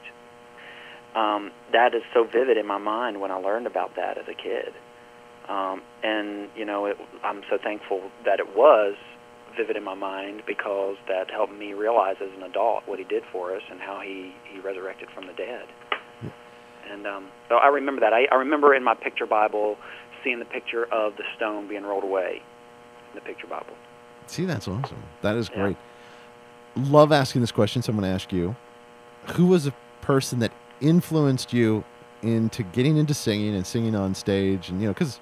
Um, 1.15 1.51
that 1.71 1.93
is 1.95 2.03
so 2.13 2.23
vivid 2.23 2.57
in 2.57 2.67
my 2.67 2.77
mind 2.77 3.19
when 3.21 3.31
I 3.31 3.35
learned 3.35 3.65
about 3.65 3.95
that 3.95 4.17
as 4.17 4.25
a 4.27 4.33
kid. 4.33 4.73
Um, 5.49 5.81
and 6.03 6.49
you 6.55 6.65
know, 6.65 6.85
it, 6.85 6.97
I'm 7.23 7.41
so 7.49 7.57
thankful 7.61 8.11
that 8.25 8.39
it 8.39 8.55
was 8.55 8.95
vivid 9.55 9.77
in 9.77 9.83
my 9.83 9.95
mind 9.95 10.43
because 10.45 10.97
that 11.07 11.31
helped 11.31 11.53
me 11.53 11.73
realize 11.73 12.17
as 12.21 12.29
an 12.37 12.43
adult 12.43 12.83
what 12.85 12.99
he 12.99 13.05
did 13.05 13.23
for 13.31 13.55
us 13.55 13.63
and 13.71 13.79
how 13.79 14.01
he 14.01 14.33
he 14.51 14.59
resurrected 14.59 15.09
from 15.15 15.25
the 15.25 15.33
dead. 15.33 15.65
And 16.89 17.05
um, 17.05 17.27
so 17.49 17.55
I 17.55 17.67
remember 17.67 17.99
that. 18.01 18.13
I, 18.13 18.25
I 18.31 18.35
remember 18.35 18.73
in 18.73 18.83
my 18.83 18.93
picture 18.93 19.25
Bible 19.25 19.77
seeing 20.23 20.39
the 20.39 20.45
picture 20.45 20.85
of 20.85 21.15
the 21.17 21.23
stone 21.35 21.67
being 21.67 21.83
rolled 21.83 22.03
away 22.03 22.41
in 23.09 23.15
the 23.15 23.21
picture 23.21 23.47
Bible. 23.47 23.73
See, 24.27 24.45
that's 24.45 24.67
awesome. 24.67 25.03
That 25.21 25.35
is 25.35 25.49
Yeah. 25.49 25.63
Love 26.77 27.11
asking 27.11 27.41
this 27.41 27.51
question. 27.51 27.81
So 27.81 27.91
I'm 27.91 27.99
going 27.99 28.09
to 28.09 28.13
ask 28.13 28.31
you 28.31 28.55
who 29.33 29.47
was 29.47 29.67
a 29.67 29.73
person 30.01 30.39
that 30.39 30.51
influenced 30.79 31.51
you 31.51 31.83
into 32.21 32.63
getting 32.63 32.97
into 32.97 33.13
singing 33.13 33.55
and 33.55 33.65
singing 33.65 33.95
on 33.95 34.15
stage? 34.15 34.69
And, 34.69 34.81
you 34.81 34.87
know, 34.87 34.93
because 34.93 35.19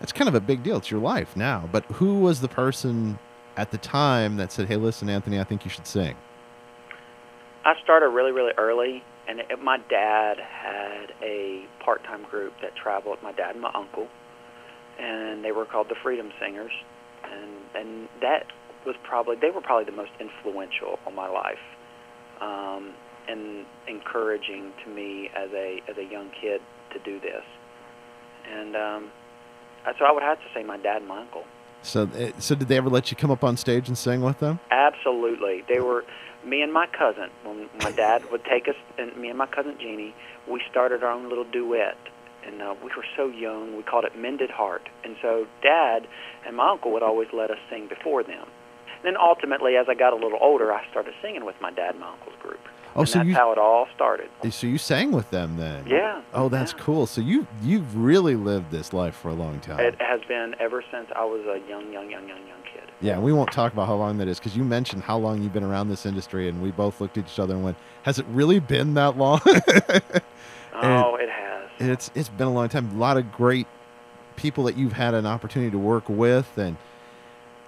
that's 0.00 0.12
kind 0.12 0.28
of 0.28 0.34
a 0.34 0.40
big 0.40 0.62
deal. 0.62 0.76
It's 0.76 0.90
your 0.90 1.00
life 1.00 1.36
now. 1.36 1.68
But 1.70 1.84
who 1.84 2.20
was 2.20 2.40
the 2.40 2.48
person 2.48 3.18
at 3.56 3.70
the 3.70 3.78
time 3.78 4.36
that 4.36 4.52
said, 4.52 4.68
hey, 4.68 4.76
listen, 4.76 5.08
Anthony, 5.08 5.40
I 5.40 5.44
think 5.44 5.64
you 5.64 5.70
should 5.70 5.86
sing? 5.86 6.16
I 7.64 7.74
started 7.82 8.08
really, 8.08 8.32
really 8.32 8.52
early, 8.58 9.02
and 9.26 9.40
it, 9.40 9.62
my 9.62 9.78
dad 9.88 10.38
had 10.38 11.12
a 11.22 11.64
part-time 11.82 12.24
group 12.24 12.52
that 12.60 12.76
traveled. 12.76 13.18
My 13.22 13.32
dad 13.32 13.52
and 13.52 13.62
my 13.62 13.70
uncle, 13.74 14.08
and 15.00 15.42
they 15.42 15.52
were 15.52 15.64
called 15.64 15.88
the 15.88 15.94
Freedom 16.02 16.30
Singers, 16.38 16.72
and 17.24 17.50
and 17.74 18.08
that 18.20 18.44
was 18.86 18.96
probably 19.02 19.36
they 19.36 19.50
were 19.50 19.60
probably 19.60 19.84
the 19.84 19.96
most 19.96 20.12
influential 20.20 20.98
on 21.06 21.14
my 21.14 21.28
life, 21.28 21.58
um, 22.40 22.92
and 23.28 23.66
encouraging 23.88 24.72
to 24.84 24.90
me 24.90 25.30
as 25.34 25.50
a 25.52 25.80
as 25.88 25.96
a 25.98 26.04
young 26.04 26.30
kid 26.40 26.60
to 26.92 26.98
do 27.00 27.20
this, 27.20 27.44
and 28.50 28.76
um, 28.76 29.10
so 29.98 30.04
I 30.04 30.12
would 30.12 30.22
have 30.22 30.38
to 30.38 30.46
say 30.54 30.62
my 30.62 30.76
dad 30.76 30.98
and 30.98 31.08
my 31.08 31.20
uncle. 31.20 31.44
So, 31.82 32.08
eh, 32.16 32.32
so 32.38 32.54
did 32.54 32.68
they 32.68 32.78
ever 32.78 32.88
let 32.88 33.10
you 33.10 33.16
come 33.16 33.30
up 33.30 33.44
on 33.44 33.56
stage 33.56 33.88
and 33.88 33.98
sing 33.98 34.22
with 34.22 34.38
them? 34.38 34.58
Absolutely. 34.70 35.64
They 35.68 35.80
were 35.80 36.04
me 36.44 36.62
and 36.62 36.72
my 36.72 36.86
cousin. 36.86 37.30
When 37.44 37.68
my 37.80 37.92
dad 37.92 38.30
would 38.30 38.44
take 38.44 38.68
us, 38.68 38.74
and 38.98 39.14
me 39.16 39.28
and 39.28 39.38
my 39.38 39.46
cousin 39.46 39.76
Jeannie, 39.78 40.14
we 40.48 40.62
started 40.70 41.02
our 41.02 41.10
own 41.10 41.28
little 41.28 41.44
duet. 41.44 41.96
And 42.46 42.60
uh, 42.60 42.74
we 42.82 42.90
were 42.94 43.04
so 43.16 43.28
young, 43.28 43.76
we 43.76 43.82
called 43.82 44.04
it 44.04 44.18
Mended 44.18 44.50
Heart. 44.50 44.88
And 45.02 45.16
so 45.22 45.46
Dad 45.62 46.06
and 46.46 46.56
my 46.56 46.70
uncle 46.70 46.92
would 46.92 47.02
always 47.02 47.28
let 47.32 47.50
us 47.50 47.58
sing 47.70 47.86
before 47.88 48.22
them. 48.22 48.46
And 49.04 49.14
then 49.14 49.20
ultimately, 49.20 49.76
as 49.76 49.86
I 49.86 49.94
got 49.94 50.14
a 50.14 50.16
little 50.16 50.38
older, 50.40 50.72
I 50.72 50.82
started 50.90 51.12
singing 51.20 51.44
with 51.44 51.56
my 51.60 51.70
dad 51.70 51.90
and 51.90 52.00
my 52.00 52.10
uncle's 52.10 52.36
group. 52.40 52.58
Oh, 52.96 53.00
and 53.00 53.08
so 53.08 53.18
that's 53.18 53.28
you 53.28 53.34
how 53.34 53.52
it 53.52 53.58
all 53.58 53.86
started. 53.94 54.30
Eh, 54.42 54.48
so 54.48 54.66
you 54.66 54.78
sang 54.78 55.12
with 55.12 55.28
them 55.30 55.58
then? 55.58 55.86
Yeah. 55.86 56.22
Oh, 56.32 56.48
that's 56.48 56.72
yeah. 56.72 56.78
cool. 56.78 57.06
So 57.06 57.20
you 57.20 57.46
you've 57.62 57.98
really 57.98 58.34
lived 58.34 58.70
this 58.70 58.94
life 58.94 59.14
for 59.14 59.28
a 59.28 59.34
long 59.34 59.60
time. 59.60 59.80
It 59.80 60.00
has 60.00 60.22
been 60.26 60.54
ever 60.58 60.82
since 60.90 61.08
I 61.14 61.24
was 61.26 61.42
a 61.44 61.58
young, 61.68 61.92
young, 61.92 62.10
young, 62.10 62.26
young, 62.26 62.46
young 62.46 62.62
kid. 62.72 62.84
Yeah, 63.02 63.18
we 63.18 63.30
won't 63.34 63.52
talk 63.52 63.74
about 63.74 63.88
how 63.88 63.96
long 63.96 64.16
that 64.18 64.28
is 64.28 64.38
because 64.38 64.56
you 64.56 64.64
mentioned 64.64 65.02
how 65.02 65.18
long 65.18 65.42
you've 65.42 65.52
been 65.52 65.64
around 65.64 65.90
this 65.90 66.06
industry, 66.06 66.48
and 66.48 66.62
we 66.62 66.70
both 66.70 66.98
looked 67.02 67.18
at 67.18 67.26
each 67.26 67.38
other 67.38 67.54
and 67.54 67.62
went, 67.62 67.76
"Has 68.04 68.18
it 68.18 68.24
really 68.30 68.58
been 68.58 68.94
that 68.94 69.18
long?" 69.18 69.40
Oh, 70.76 71.16
it 71.16 71.28
has. 71.28 71.70
it's 71.78 72.10
it's 72.14 72.28
been 72.30 72.48
a 72.48 72.52
long 72.52 72.68
time. 72.70 72.90
A 72.96 72.98
lot 72.98 73.16
of 73.18 73.30
great 73.32 73.66
people 74.36 74.64
that 74.64 74.76
you've 74.78 74.94
had 74.94 75.14
an 75.14 75.26
opportunity 75.26 75.70
to 75.70 75.78
work 75.78 76.08
with, 76.08 76.56
and 76.56 76.76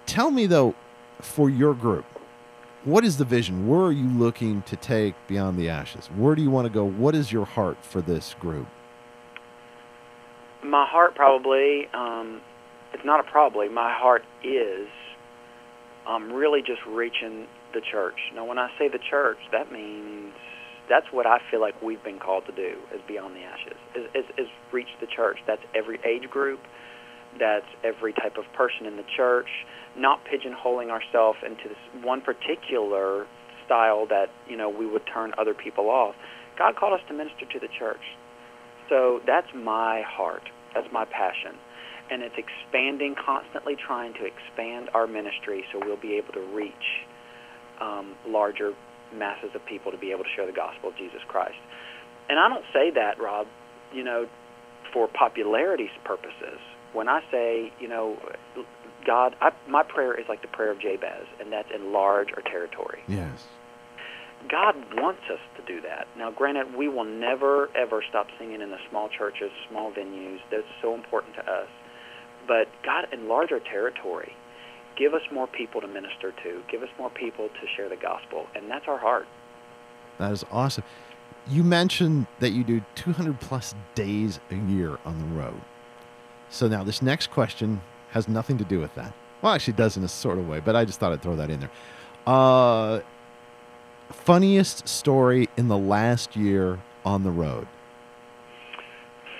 tell 0.07 0.31
me 0.31 0.45
though, 0.45 0.73
for 1.21 1.49
your 1.49 1.73
group, 1.73 2.05
what 2.83 3.03
is 3.03 3.17
the 3.17 3.25
vision? 3.25 3.67
Where 3.67 3.81
are 3.81 3.91
you 3.91 4.07
looking 4.07 4.61
to 4.63 4.75
take 4.75 5.15
Beyond 5.27 5.57
the 5.57 5.69
Ashes? 5.69 6.07
Where 6.15 6.35
do 6.35 6.41
you 6.41 6.49
want 6.49 6.67
to 6.67 6.73
go? 6.73 6.85
What 6.85 7.15
is 7.15 7.31
your 7.31 7.45
heart 7.45 7.77
for 7.83 8.01
this 8.01 8.35
group? 8.39 8.67
My 10.63 10.85
heart 10.85 11.15
probably, 11.15 11.87
um, 11.93 12.41
it's 12.93 13.03
not 13.05 13.19
a 13.19 13.23
probably, 13.23 13.69
my 13.69 13.93
heart 13.93 14.23
is 14.43 14.87
um, 16.07 16.31
really 16.31 16.61
just 16.61 16.81
reaching 16.87 17.47
the 17.73 17.81
church. 17.81 18.17
Now, 18.33 18.45
when 18.45 18.57
I 18.57 18.69
say 18.79 18.87
the 18.87 18.99
church, 19.09 19.37
that 19.51 19.71
means 19.71 20.33
that's 20.89 21.07
what 21.11 21.25
I 21.25 21.39
feel 21.51 21.59
like 21.59 21.81
we've 21.81 22.03
been 22.03 22.19
called 22.19 22.45
to 22.45 22.53
do 22.53 22.77
as 22.93 23.01
Beyond 23.07 23.35
the 23.35 23.41
Ashes, 23.41 23.77
is, 23.95 24.05
is, 24.15 24.25
is 24.37 24.47
reach 24.71 24.87
the 25.01 25.07
church. 25.07 25.39
That's 25.45 25.61
every 25.75 25.99
age 26.05 26.29
group. 26.29 26.59
That's 27.39 27.65
every 27.83 28.13
type 28.13 28.37
of 28.37 28.45
person 28.53 28.85
in 28.85 28.97
the 28.97 29.05
church, 29.15 29.47
not 29.97 30.19
pigeonholing 30.25 30.89
ourselves 30.89 31.39
into 31.45 31.69
this 31.69 32.03
one 32.03 32.21
particular 32.21 33.27
style 33.65 34.07
that, 34.09 34.27
you 34.49 34.57
know, 34.57 34.69
we 34.69 34.85
would 34.85 35.03
turn 35.13 35.33
other 35.37 35.53
people 35.53 35.89
off. 35.89 36.15
God 36.57 36.75
called 36.75 36.93
us 36.93 37.05
to 37.07 37.13
minister 37.13 37.45
to 37.45 37.59
the 37.59 37.67
church. 37.77 38.01
So 38.89 39.19
that's 39.27 39.47
my 39.53 40.01
heart. 40.07 40.43
That's 40.73 40.87
my 40.91 41.05
passion. 41.05 41.55
And 42.09 42.23
it's 42.23 42.35
expanding, 42.37 43.15
constantly 43.23 43.75
trying 43.75 44.13
to 44.13 44.25
expand 44.25 44.89
our 44.93 45.07
ministry 45.07 45.65
so 45.71 45.79
we'll 45.83 45.99
be 45.99 46.15
able 46.15 46.33
to 46.33 46.41
reach 46.55 47.05
um, 47.81 48.15
larger 48.25 48.73
masses 49.13 49.49
of 49.53 49.65
people 49.65 49.91
to 49.91 49.97
be 49.97 50.11
able 50.11 50.23
to 50.23 50.29
share 50.35 50.45
the 50.45 50.55
gospel 50.55 50.89
of 50.89 50.97
Jesus 50.97 51.19
Christ. 51.27 51.59
And 52.29 52.39
I 52.39 52.49
don't 52.49 52.65
say 52.73 52.91
that, 52.95 53.19
Rob, 53.21 53.47
you 53.93 54.03
know, 54.03 54.27
for 54.93 55.07
popularity's 55.07 55.95
purposes. 56.03 56.59
When 56.97 57.07
I 57.07 57.21
say, 57.29 57.71
you 57.79 57.87
know, 57.87 58.17
God, 59.05 59.35
I, 59.39 59.51
my 59.69 59.83
prayer 59.83 60.19
is 60.19 60.25
like 60.27 60.41
the 60.41 60.47
prayer 60.47 60.71
of 60.71 60.79
Jabez, 60.79 61.27
and 61.39 61.53
that's 61.53 61.69
enlarge 61.69 62.29
our 62.35 62.41
territory. 62.41 63.03
Yes. 63.07 63.45
God 64.49 64.73
wants 64.95 65.21
us 65.31 65.39
to 65.57 65.65
do 65.71 65.79
that. 65.81 66.07
Now, 66.17 66.31
granted, 66.31 66.75
we 66.75 66.87
will 66.87 67.03
never, 67.03 67.69
ever 67.77 68.03
stop 68.09 68.25
singing 68.39 68.61
in 68.61 68.71
the 68.71 68.79
small 68.89 69.09
churches, 69.09 69.51
small 69.69 69.91
venues. 69.91 70.39
That's 70.49 70.65
so 70.81 70.95
important 70.95 71.35
to 71.35 71.41
us. 71.41 71.67
But 72.47 72.67
God, 72.83 73.05
enlarge 73.13 73.51
our 73.51 73.59
territory. 73.59 74.33
Give 74.97 75.13
us 75.13 75.21
more 75.31 75.45
people 75.45 75.81
to 75.81 75.87
minister 75.87 76.31
to. 76.31 76.63
Give 76.67 76.81
us 76.81 76.89
more 76.97 77.11
people 77.11 77.47
to 77.47 77.67
share 77.75 77.89
the 77.89 77.95
gospel. 77.95 78.47
And 78.55 78.71
that's 78.71 78.87
our 78.87 78.97
heart. 78.97 79.27
That 80.17 80.31
is 80.31 80.43
awesome. 80.51 80.83
You 81.47 81.63
mentioned 81.63 82.25
that 82.39 82.53
you 82.53 82.63
do 82.63 82.81
200 82.95 83.39
plus 83.39 83.75
days 83.93 84.39
a 84.49 84.55
year 84.55 84.97
on 85.05 85.19
the 85.19 85.39
road. 85.39 85.61
So 86.49 86.67
now 86.67 86.83
this 86.83 87.01
next 87.01 87.27
question 87.31 87.81
has 88.11 88.27
nothing 88.27 88.57
to 88.57 88.63
do 88.63 88.79
with 88.79 88.93
that. 88.95 89.13
Well, 89.41 89.53
actually, 89.53 89.73
it 89.73 89.77
does 89.77 89.97
in 89.97 90.03
a 90.03 90.07
sort 90.07 90.37
of 90.39 90.47
way, 90.47 90.59
but 90.59 90.75
I 90.75 90.85
just 90.85 90.99
thought 90.99 91.11
I'd 91.11 91.21
throw 91.21 91.35
that 91.35 91.49
in 91.49 91.59
there. 91.59 91.69
Uh, 92.25 93.01
funniest 94.11 94.87
story 94.87 95.49
in 95.57 95.67
the 95.67 95.77
last 95.77 96.35
year 96.35 96.79
on 97.05 97.23
the 97.23 97.31
road? 97.31 97.67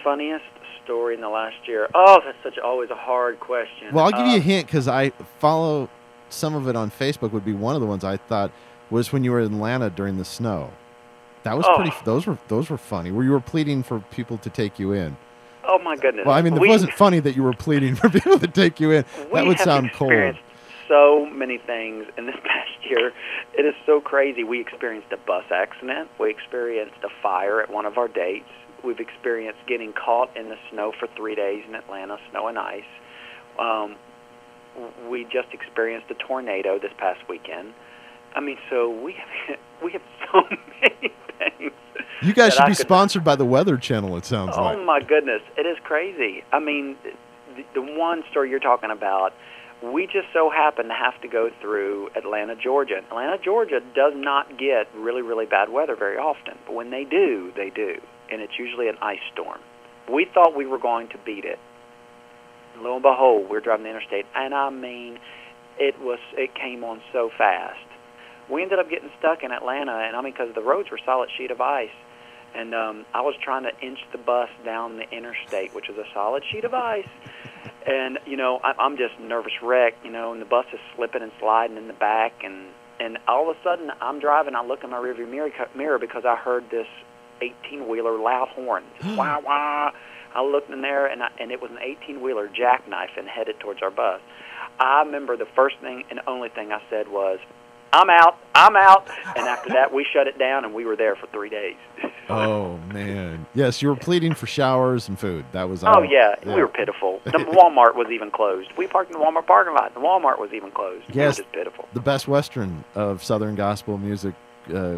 Funniest 0.03 0.45
story 0.83 1.15
in 1.15 1.21
the 1.21 1.29
last 1.29 1.55
year? 1.67 1.87
Oh, 1.95 2.19
that's 2.23 2.37
such 2.43 2.57
always 2.59 2.89
a 2.89 2.95
hard 2.95 3.39
question. 3.39 3.93
Well, 3.93 4.05
I'll 4.05 4.11
give 4.11 4.27
you 4.27 4.33
a 4.33 4.35
Um, 4.37 4.41
hint 4.41 4.67
because 4.67 4.87
I 4.87 5.09
follow 5.39 5.89
some 6.29 6.55
of 6.55 6.67
it 6.67 6.75
on 6.75 6.91
Facebook. 6.91 7.31
Would 7.31 7.43
be 7.45 7.53
one 7.53 7.75
of 7.75 7.81
the 7.81 7.87
ones 7.87 8.03
I 8.03 8.17
thought 8.17 8.51
was 8.89 9.11
when 9.11 9.23
you 9.23 9.31
were 9.31 9.39
in 9.41 9.53
Atlanta 9.53 9.89
during 9.89 10.17
the 10.17 10.25
snow. 10.25 10.71
That 11.43 11.57
was 11.57 11.65
Oh. 11.67 11.75
pretty. 11.75 11.91
Those 12.05 12.25
were 12.27 12.37
those 12.47 12.69
were 12.69 12.77
funny. 12.77 13.11
Where 13.11 13.23
you 13.25 13.31
were 13.31 13.39
pleading 13.41 13.83
for 13.83 13.99
people 14.11 14.37
to 14.37 14.49
take 14.49 14.79
you 14.79 14.91
in. 14.93 15.17
Oh 15.67 15.79
my 15.79 15.95
goodness. 15.97 16.25
Well, 16.25 16.36
I 16.36 16.41
mean, 16.41 16.53
it 16.55 16.62
We- 16.62 16.69
wasn't 16.69 16.93
funny 16.93 17.19
that 17.19 17.36
you 17.36 17.43
were 17.43 17.53
pleading 17.53 17.95
for 17.95 18.09
people 18.17 18.39
to 18.39 18.47
take 18.47 18.79
you 18.79 18.91
in. 18.91 19.05
That 19.33 19.45
would 19.45 19.59
sound 19.59 19.91
cold. 19.93 20.12
experienced 20.12 20.41
So 20.88 21.25
many 21.25 21.57
things 21.57 22.05
in 22.17 22.25
this 22.25 22.36
past 22.43 22.69
year. 22.89 23.12
It 23.57 23.65
is 23.65 23.75
so 23.86 24.00
crazy. 24.00 24.43
We 24.43 24.62
experienced 24.62 25.12
a 25.12 25.17
bus 25.17 25.43
accident. 25.51 26.09
We 26.19 26.29
experienced 26.29 26.95
a 27.03 27.09
fire 27.21 27.62
at 27.62 27.69
one 27.69 27.86
of 27.86 27.97
our 27.97 28.07
dates. 28.07 28.47
We've 28.83 29.00
experienced 29.00 29.59
getting 29.67 29.91
caught 29.93 30.36
in 30.38 30.50
the 30.50 30.55
snow 30.71 30.93
for 30.97 31.07
three 31.17 31.36
days 31.36 31.63
in 31.67 31.75
Atlanta, 31.75 32.17
snow 32.31 32.47
and 32.47 32.57
ice. 32.57 32.83
Um, 33.59 33.95
we 35.09 35.24
just 35.25 35.47
experienced 35.51 36.09
a 36.12 36.13
tornado 36.13 36.77
this 36.79 36.91
past 36.97 37.19
weekend. 37.27 37.74
I 38.36 38.39
mean, 38.39 38.57
so 38.69 38.89
we 38.89 39.13
have 39.13 39.57
we 39.83 39.91
have 39.93 40.01
so 40.31 40.43
many 40.81 41.12
things. 41.39 41.74
You 42.21 42.33
guys 42.33 42.53
should 42.53 42.63
I 42.63 42.69
be 42.69 42.73
sponsored 42.73 43.23
by 43.23 43.35
the 43.35 43.45
Weather 43.45 43.77
Channel. 43.77 44.17
It 44.17 44.25
sounds 44.25 44.55
Oh 44.57 44.61
like. 44.61 44.77
Oh 44.77 44.83
my 44.83 45.01
goodness, 45.01 45.41
it 45.57 45.65
is 45.65 45.77
crazy. 45.83 46.43
I 46.51 46.59
mean, 46.59 46.97
the, 47.55 47.63
the 47.75 47.81
one 47.81 48.23
story 48.31 48.49
you're 48.49 48.59
talking 48.59 48.89
about, 48.91 49.33
we 49.83 50.07
just 50.07 50.27
so 50.33 50.49
happen 50.49 50.87
to 50.87 50.93
have 50.93 51.19
to 51.21 51.27
go 51.27 51.51
through 51.61 52.09
Atlanta, 52.15 52.55
Georgia. 52.55 52.97
Atlanta, 52.97 53.37
Georgia 53.37 53.79
does 53.93 54.13
not 54.15 54.57
get 54.57 54.87
really, 54.95 55.21
really 55.21 55.45
bad 55.45 55.69
weather 55.69 55.95
very 55.95 56.17
often, 56.17 56.57
but 56.65 56.73
when 56.73 56.89
they 56.89 57.03
do, 57.03 57.51
they 57.55 57.69
do, 57.69 58.01
and 58.31 58.41
it's 58.41 58.57
usually 58.57 58.87
an 58.89 58.97
ice 59.01 59.19
storm. 59.33 59.59
We 60.11 60.25
thought 60.33 60.55
we 60.55 60.65
were 60.65 60.79
going 60.79 61.09
to 61.09 61.17
beat 61.25 61.45
it. 61.45 61.59
Lo 62.79 62.93
and 62.93 63.03
behold, 63.03 63.49
we're 63.49 63.59
driving 63.59 63.83
the 63.83 63.89
interstate, 63.89 64.25
and 64.35 64.53
I 64.53 64.69
mean, 64.69 65.19
it 65.79 65.99
was 66.01 66.19
it 66.33 66.55
came 66.55 66.83
on 66.83 67.01
so 67.13 67.29
fast. 67.37 67.79
We 68.49 68.63
ended 68.63 68.79
up 68.79 68.89
getting 68.89 69.09
stuck 69.19 69.43
in 69.43 69.51
Atlanta, 69.51 69.91
and 69.91 70.15
I 70.15 70.21
mean, 70.21 70.33
because 70.33 70.53
the 70.55 70.61
roads 70.61 70.89
were 70.89 70.99
solid 71.05 71.29
sheet 71.37 71.51
of 71.51 71.61
ice 71.61 71.91
and 72.57 72.73
um, 72.73 73.05
I 73.13 73.21
was 73.21 73.35
trying 73.41 73.63
to 73.63 73.85
inch 73.85 73.99
the 74.11 74.17
bus 74.17 74.49
down 74.65 74.97
the 74.97 75.09
interstate, 75.15 75.73
which 75.75 75.89
is 75.89 75.97
a 75.97 76.05
solid 76.13 76.43
sheet 76.51 76.65
of 76.65 76.73
ice. 76.73 77.07
And 77.85 78.19
you 78.25 78.35
know, 78.35 78.59
I, 78.65 78.73
I'm 78.79 78.97
just 78.97 79.17
nervous 79.17 79.53
wreck, 79.63 79.93
you 80.03 80.11
know, 80.11 80.33
and 80.33 80.41
the 80.41 80.45
bus 80.45 80.65
is 80.73 80.79
slipping 80.95 81.21
and 81.21 81.31
sliding 81.39 81.77
in 81.77 81.87
the 81.87 81.93
back, 81.93 82.33
and 82.43 82.65
and 82.99 83.17
all 83.29 83.49
of 83.49 83.55
a 83.55 83.63
sudden 83.63 83.91
I'm 84.01 84.19
driving, 84.19 84.55
I 84.55 84.65
look 84.65 84.83
in 84.83 84.89
my 84.89 84.97
rearview 84.97 85.29
mirror, 85.29 85.49
mirror 85.73 85.97
because 85.97 86.25
I 86.25 86.35
heard 86.35 86.69
this 86.69 86.87
18 87.41 87.87
wheeler 87.87 88.17
loud 88.19 88.49
horn, 88.49 88.83
wah 89.15 89.39
wah. 89.39 89.91
I 90.35 90.43
looked 90.43 90.69
in 90.69 90.81
there, 90.81 91.07
and 91.07 91.23
I, 91.23 91.29
and 91.39 91.49
it 91.49 91.61
was 91.61 91.71
an 91.71 91.79
18 91.81 92.21
wheeler 92.21 92.49
jackknife 92.49 93.11
and 93.17 93.25
headed 93.25 93.57
towards 93.61 93.81
our 93.81 93.91
bus. 93.91 94.19
I 94.79 95.03
remember 95.03 95.37
the 95.37 95.47
first 95.55 95.77
thing 95.79 96.03
and 96.09 96.19
only 96.27 96.49
thing 96.49 96.73
I 96.73 96.81
said 96.89 97.07
was, 97.07 97.39
"I'm 97.94 98.10
out, 98.10 98.38
I'm 98.56 98.75
out." 98.75 99.08
And 99.36 99.48
after 99.48 99.70
that, 99.70 99.94
we 99.94 100.06
shut 100.13 100.27
it 100.27 100.38
down, 100.38 100.65
and 100.65 100.74
we 100.74 100.86
were 100.86 100.96
there 100.96 101.15
for 101.15 101.27
three 101.27 101.50
days. 101.50 101.75
Oh 102.29 102.75
man, 102.94 103.46
yes, 103.53 103.82
you 103.82 103.88
were 103.88 103.96
pleading 103.96 104.34
for 104.34 104.48
showers 104.48 105.08
and 105.08 105.17
food. 105.17 105.46
That 105.53 105.70
was. 105.70 105.82
Oh 105.86 105.88
all. 105.88 106.03
yeah, 106.06 106.36
we 106.46 106.56
were 106.56 106.67
pitiful. 106.67 107.22
The 107.25 107.32
Walmart 107.38 107.96
was 107.96 108.08
even 108.12 108.32
closed. 108.32 108.70
We 108.77 108.86
parked 108.86 109.13
in 109.13 109.17
the 109.17 109.24
Walmart 109.25 109.48
parking 109.48 109.74
lot. 109.74 109.94
The 109.94 110.01
Walmart 110.01 110.38
was 110.38 110.51
even 110.51 110.72
closed. 110.72 111.06
We 111.08 111.13
Yes. 111.15 111.38
just 111.38 111.50
pitiful. 111.53 111.88
The 111.94 112.01
best 112.01 112.27
Western 112.27 112.84
of 112.96 113.24
Southern 113.24 113.56
gospel 113.56 113.98
music 113.98 114.36
uh, 114.75 114.98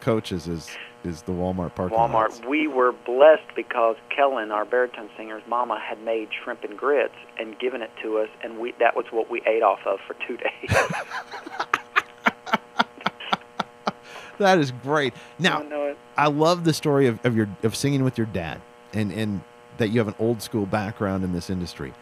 coaches 0.00 0.46
is 0.46 0.70
is 1.02 1.22
the 1.22 1.32
Walmart 1.32 1.74
parking 1.74 1.96
lot. 1.96 2.10
Walmart. 2.10 2.12
lots. 2.30 2.40
We 2.48 2.68
were 2.68 2.92
blessed 2.92 3.52
because 3.56 3.96
Kellen, 4.14 4.52
our 4.52 4.64
baritone 4.64 5.10
singer's 5.16 5.42
mama, 5.48 5.80
had 5.80 6.00
made 6.04 6.28
shrimp 6.44 6.62
and 6.62 6.78
grits 6.78 7.14
and 7.36 7.58
given 7.58 7.82
it 7.82 7.90
to 8.04 8.18
us, 8.18 8.28
and 8.44 8.60
we 8.60 8.74
that 8.78 8.94
was 8.94 9.06
what 9.10 9.28
we 9.28 9.42
ate 9.44 9.64
off 9.64 9.80
of 9.86 9.98
for 10.06 10.14
two 10.28 10.36
days. 10.46 10.76
That 14.40 14.58
is 14.58 14.72
great. 14.82 15.14
Now, 15.38 15.62
I. 15.62 15.94
I 16.16 16.26
love 16.28 16.64
the 16.64 16.72
story 16.72 17.06
of, 17.06 17.24
of 17.24 17.36
your 17.36 17.48
of 17.62 17.76
singing 17.76 18.02
with 18.04 18.16
your 18.18 18.26
dad, 18.26 18.60
and 18.92 19.12
and 19.12 19.42
that 19.78 19.88
you 19.88 19.98
have 20.00 20.08
an 20.08 20.14
old 20.18 20.42
school 20.42 20.66
background 20.66 21.24
in 21.24 21.32
this 21.32 21.48
industry. 21.50 21.92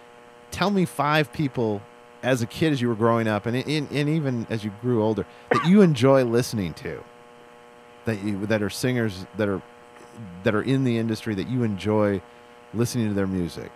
Tell 0.50 0.70
me 0.70 0.84
five 0.84 1.32
people 1.32 1.82
as 2.22 2.40
a 2.42 2.46
kid, 2.46 2.72
as 2.72 2.80
you 2.80 2.88
were 2.88 2.94
growing 2.94 3.28
up, 3.28 3.46
and 3.46 3.56
and, 3.56 3.90
and 3.90 4.08
even 4.08 4.46
as 4.50 4.64
you 4.64 4.72
grew 4.80 5.02
older, 5.02 5.26
that 5.50 5.66
you 5.66 5.82
enjoy 5.82 6.24
listening 6.24 6.74
to. 6.74 7.02
That 8.06 8.22
you 8.22 8.46
that 8.46 8.62
are 8.62 8.70
singers 8.70 9.26
that 9.36 9.48
are 9.48 9.60
that 10.44 10.54
are 10.54 10.62
in 10.62 10.84
the 10.84 10.96
industry 10.98 11.34
that 11.34 11.48
you 11.48 11.62
enjoy 11.64 12.20
listening 12.72 13.08
to 13.08 13.14
their 13.14 13.26
music. 13.26 13.70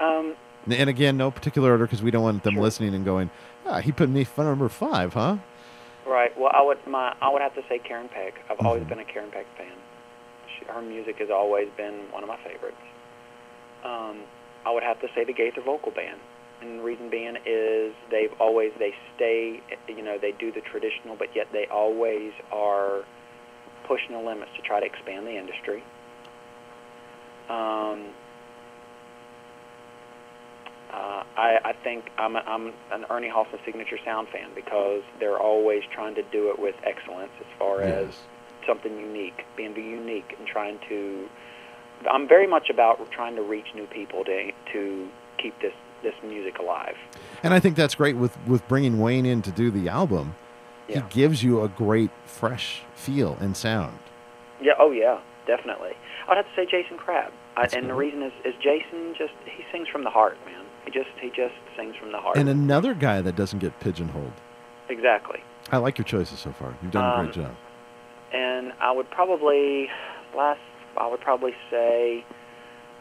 Um, 0.00 0.34
And- 0.66 0.88
again, 0.90 1.16
no 1.16 1.30
particular 1.30 1.70
order 1.72 1.84
because 1.86 2.02
we 2.02 2.10
don't 2.10 2.22
want 2.22 2.42
them 2.42 2.54
Sure. 2.54 2.62
listening 2.62 2.94
and 2.94 3.04
going, 3.04 3.30
ah, 3.66 3.80
he 3.80 3.90
put 3.92 4.08
me 4.08 4.24
fun 4.24 4.46
number 4.46 4.68
five, 4.68 5.14
huh? 5.14 5.36
Right. 6.08 6.30
Well, 6.38 6.50
I 6.52 6.62
would 6.62 6.78
my 6.86 7.14
I 7.20 7.30
would 7.30 7.42
have 7.42 7.54
to 7.54 7.62
say 7.68 7.78
Karen 7.78 8.08
Peck. 8.08 8.34
I've 8.50 8.60
always 8.60 8.82
Mhm. 8.84 8.88
been 8.88 8.98
a 9.00 9.04
Karen 9.04 9.30
Peck 9.30 9.46
fan. 9.56 9.76
She, 10.58 10.64
her 10.66 10.82
music 10.82 11.18
has 11.18 11.30
always 11.30 11.68
been 11.76 12.10
one 12.10 12.22
of 12.22 12.28
my 12.28 12.36
favorites. 12.38 12.76
Um, 13.84 14.22
I 14.66 14.70
would 14.70 14.82
have 14.82 15.00
to 15.00 15.08
say 15.14 15.24
the 15.24 15.32
Gaither 15.32 15.60
Vocal 15.62 15.92
Band. 15.92 16.20
And 16.60 16.80
the 16.80 16.82
reason 16.82 17.08
being 17.08 17.36
is 17.46 17.94
they've 18.10 18.32
always 18.40 18.72
they 18.78 18.94
stay 19.14 19.62
you 19.86 20.02
know 20.02 20.18
they 20.18 20.32
do 20.32 20.50
the 20.50 20.60
traditional 20.62 21.14
but 21.16 21.34
yet 21.34 21.46
they 21.52 21.66
always 21.66 22.32
are 22.50 23.04
pushing 23.86 24.12
the 24.12 24.20
limits 24.20 24.50
to 24.56 24.62
try 24.62 24.80
to 24.80 24.86
expand 24.86 25.26
the 25.26 25.36
industry. 25.36 25.82
Um, 27.48 28.12
uh, 30.92 31.22
I, 31.38 31.60
I 31.64 31.72
think 31.72 32.10
I'm, 32.18 32.34
a, 32.34 32.40
I'm 32.40 32.72
an 32.90 33.06
Ernie 33.10 33.28
Haase 33.28 33.52
and 33.52 33.60
signature 33.64 33.96
sound 34.04 34.26
fan 34.28 34.50
because 34.56 35.02
they're 35.20 35.38
always 35.38 35.84
trying 35.94 36.16
to 36.16 36.22
do 36.32 36.50
it 36.50 36.58
with 36.58 36.74
excellence 36.82 37.30
as 37.38 37.46
far 37.56 37.80
as 37.80 38.08
something 38.66 38.98
unique, 38.98 39.44
being 39.56 39.74
unique 39.76 40.34
and 40.36 40.46
trying 40.48 40.80
to. 40.88 41.28
I'm 42.10 42.28
very 42.28 42.48
much 42.48 42.70
about 42.70 43.10
trying 43.12 43.36
to 43.36 43.42
reach 43.42 43.66
new 43.74 43.86
people 43.86 44.24
to 44.24 44.50
to 44.72 45.08
keep 45.40 45.58
this 45.62 45.72
this 46.02 46.14
music 46.24 46.58
alive. 46.58 46.96
And 47.44 47.54
I 47.54 47.60
think 47.60 47.76
that's 47.76 47.94
great 47.94 48.16
with 48.16 48.36
with 48.46 48.66
bringing 48.66 48.98
Wayne 48.98 49.24
in 49.24 49.40
to 49.42 49.52
do 49.52 49.70
the 49.70 49.88
album. 49.88 50.34
Yeah. 50.88 51.02
He 51.02 51.20
gives 51.20 51.44
you 51.44 51.62
a 51.62 51.68
great 51.68 52.10
fresh 52.26 52.82
feel 52.94 53.36
and 53.40 53.56
sound. 53.56 54.00
Yeah. 54.60 54.72
Oh 54.78 54.90
yeah. 54.90 55.20
Definitely. 55.46 55.92
I'd 56.28 56.36
have 56.36 56.46
to 56.46 56.52
say 56.56 56.66
Jason 56.66 56.98
Crabb. 56.98 57.32
I, 57.56 57.68
and 57.72 57.88
the 57.88 57.94
reason 57.94 58.22
is, 58.22 58.32
is 58.44 58.54
Jason 58.62 59.14
just 59.16 59.32
he 59.44 59.64
sings 59.72 59.88
from 59.88 60.04
the 60.04 60.10
heart, 60.10 60.36
man. 60.44 60.57
He 60.88 60.98
just 60.98 61.10
he 61.20 61.28
just 61.28 61.52
sings 61.76 61.96
from 61.96 62.12
the 62.12 62.18
heart. 62.18 62.38
And 62.38 62.48
another 62.48 62.94
guy 62.94 63.20
that 63.20 63.36
doesn't 63.36 63.58
get 63.58 63.78
pigeonholed. 63.80 64.32
exactly. 64.88 65.40
I 65.70 65.76
like 65.76 65.98
your 65.98 66.06
choices 66.06 66.38
so 66.38 66.50
far. 66.52 66.74
You've 66.82 66.92
done 66.92 67.04
a 67.04 67.08
Um, 67.14 67.24
great 67.26 67.34
job. 67.34 67.54
and 68.32 68.72
I 68.80 68.90
would 68.92 69.10
probably 69.10 69.88
last. 70.34 70.60
I 70.96 71.06
would 71.06 71.20
probably 71.20 71.52
say, 71.70 72.24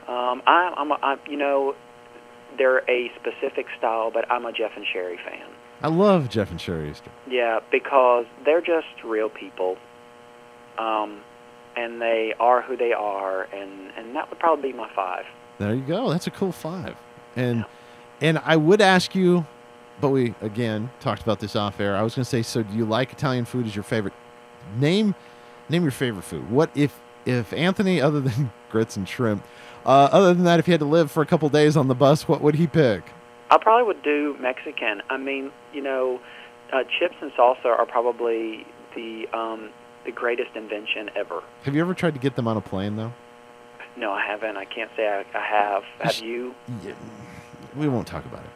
um, 0.08 0.42
I, 0.46 0.74
I'm, 0.78 0.92
a, 0.92 0.96
I'm, 1.02 1.20
you 1.30 1.38
know, 1.38 1.76
they're 2.58 2.80
a 2.90 3.10
specific 3.20 3.66
style, 3.78 4.12
but 4.12 4.30
I'm 4.30 4.46
a 4.46 4.52
Jeff 4.52 4.72
and 4.76 4.86
Sherry 4.92 5.18
fan. 5.26 5.48
I 5.82 5.88
love 5.88 6.28
Jeff 6.30 6.52
and 6.52 6.60
Sherry 6.60 6.92
Easter. 6.92 7.10
Yeah, 7.30 7.60
because 7.72 8.26
they're 8.44 8.62
just 8.62 8.88
real 9.06 9.30
people, 9.30 9.78
um, 10.78 11.22
and 11.78 12.02
they 12.02 12.34
are 12.40 12.62
who 12.62 12.76
they 12.76 12.92
are, 12.92 13.44
and 13.44 13.92
and 13.98 14.14
that 14.16 14.30
would 14.30 14.40
probably 14.40 14.72
be 14.74 14.78
my 14.78 14.90
five. 14.94 15.24
There 15.58 15.74
you 15.74 15.82
go. 15.82 16.10
That's 16.10 16.28
a 16.28 16.32
cool 16.32 16.52
five. 16.52 16.96
And 17.38 17.66
and 18.20 18.40
I 18.44 18.58
would 18.58 18.82
ask 18.82 19.16
you, 19.16 19.46
but 20.02 20.10
we 20.10 20.34
again 20.42 20.90
talked 21.00 21.22
about 21.22 21.40
this 21.40 21.56
off 21.56 21.80
air. 21.80 21.96
I 21.96 22.02
was 22.02 22.16
going 22.16 22.24
to 22.24 22.30
say, 22.30 22.42
so 22.42 22.64
do 22.64 22.76
you 22.76 22.84
like 22.84 23.14
Italian 23.14 23.46
food 23.46 23.68
as 23.68 23.76
your 23.76 23.84
favorite? 23.84 24.14
Name 24.78 25.16
name 25.70 25.84
your 25.84 25.92
favorite 25.92 26.24
food. 26.24 26.50
What 26.50 26.72
if 26.76 27.00
if 27.26 27.54
Anthony, 27.54 28.02
other 28.02 28.20
than 28.20 28.52
grits 28.72 28.98
and 28.98 29.08
shrimp, 29.08 29.46
uh, 29.86 30.10
other 30.12 30.34
than 30.34 30.44
that, 30.46 30.60
if 30.60 30.66
he 30.66 30.72
had 30.72 30.80
to 30.80 30.86
live 30.86 31.12
for 31.12 31.22
a 31.22 31.26
couple 31.26 31.48
days 31.50 31.78
on 31.78 31.88
the 31.88 31.96
bus, 31.96 32.28
what 32.28 32.42
would 32.42 32.56
he 32.56 32.68
pick? 32.68 33.04
I 33.50 33.58
probably 33.58 33.86
would 33.86 34.04
do 34.04 34.36
Mexican. 34.42 35.02
I 35.10 35.18
mean, 35.18 35.52
you 35.74 35.82
know, 35.82 36.20
uh, 36.74 36.84
chips 37.00 37.16
and 37.22 37.32
salsa 37.32 37.66
are 37.66 37.86
probably 37.86 38.66
the 38.96 39.28
um, 39.32 39.70
the 40.06 40.12
greatest 40.12 40.56
invention 40.56 41.12
ever. 41.16 41.44
Have 41.64 41.76
you 41.76 41.82
ever 41.82 41.94
tried 41.94 42.16
to 42.16 42.20
get 42.20 42.36
them 42.36 42.48
on 42.48 42.58
a 42.58 42.62
plane 42.62 42.96
though? 42.96 43.14
No, 43.98 44.12
I 44.12 44.26
haven't. 44.26 44.58
I 44.58 44.66
can't 44.66 44.92
say 44.96 45.08
I, 45.08 45.26
I 45.38 45.42
have. 45.42 45.84
Have 46.00 46.14
sh- 46.14 46.22
you? 46.22 46.54
Yeah, 46.86 46.94
we 47.76 47.88
won't 47.88 48.08
talk 48.08 48.26
about 48.26 48.42
it. 48.44 48.50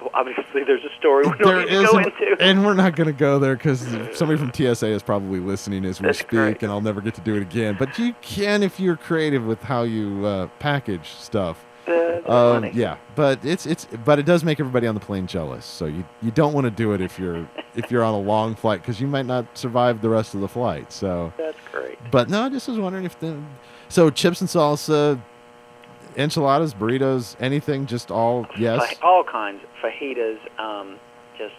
Well, 0.00 0.10
obviously, 0.14 0.64
there's 0.64 0.82
a 0.84 0.94
story 0.98 1.24
we 1.26 1.32
There 1.42 1.64
don't 1.64 1.70
need 1.70 1.86
to 1.86 1.92
go 1.92 1.98
into. 1.98 2.36
and 2.42 2.66
we're 2.66 2.74
not 2.74 2.96
going 2.96 3.06
to 3.06 3.12
go 3.12 3.38
there 3.38 3.54
because 3.56 3.80
somebody 4.16 4.36
from 4.38 4.52
TSA 4.52 4.88
is 4.88 5.02
probably 5.02 5.38
listening 5.40 5.84
as 5.84 6.00
we 6.00 6.06
That's 6.06 6.18
speak, 6.18 6.28
great. 6.30 6.62
and 6.62 6.72
I'll 6.72 6.80
never 6.80 7.00
get 7.00 7.14
to 7.14 7.20
do 7.20 7.36
it 7.36 7.42
again. 7.42 7.76
But 7.78 7.98
you 7.98 8.14
can 8.20 8.62
if 8.62 8.80
you're 8.80 8.96
creative 8.96 9.46
with 9.46 9.62
how 9.62 9.82
you 9.84 10.26
uh, 10.26 10.48
package 10.58 11.10
stuff. 11.10 11.64
Uh, 11.86 11.90
that's 11.90 12.28
Um, 12.28 12.62
funny. 12.62 12.70
yeah, 12.74 12.96
but 13.16 13.44
it's 13.44 13.66
it's 13.66 13.86
but 14.04 14.18
it 14.20 14.26
does 14.26 14.44
make 14.44 14.60
everybody 14.60 14.86
on 14.86 14.94
the 14.94 15.00
plane 15.00 15.26
jealous. 15.26 15.64
So 15.64 15.86
you 15.86 16.04
you 16.20 16.30
don't 16.30 16.52
want 16.52 16.64
to 16.64 16.70
do 16.70 16.92
it 16.92 17.00
if 17.00 17.18
you're 17.18 17.48
if 17.74 17.90
you're 17.90 18.04
on 18.04 18.14
a 18.14 18.20
long 18.20 18.54
flight 18.54 18.82
because 18.82 19.00
you 19.00 19.06
might 19.08 19.26
not 19.26 19.46
survive 19.58 20.00
the 20.02 20.08
rest 20.08 20.34
of 20.34 20.40
the 20.42 20.48
flight. 20.48 20.92
So, 20.92 21.32
That's 21.38 21.58
great. 21.72 21.98
but 22.12 22.28
no, 22.28 22.42
I 22.42 22.48
just 22.50 22.68
was 22.68 22.78
wondering 22.78 23.04
if 23.04 23.18
the 23.18 23.36
so 23.92 24.10
chips 24.10 24.40
and 24.40 24.48
salsa, 24.48 25.20
enchiladas, 26.16 26.74
burritos, 26.74 27.36
anything, 27.40 27.86
just 27.86 28.10
all 28.10 28.46
yes. 28.58 28.94
All 29.02 29.22
kinds. 29.22 29.60
Fajitas, 29.82 30.38
um, 30.58 30.98
just, 31.36 31.54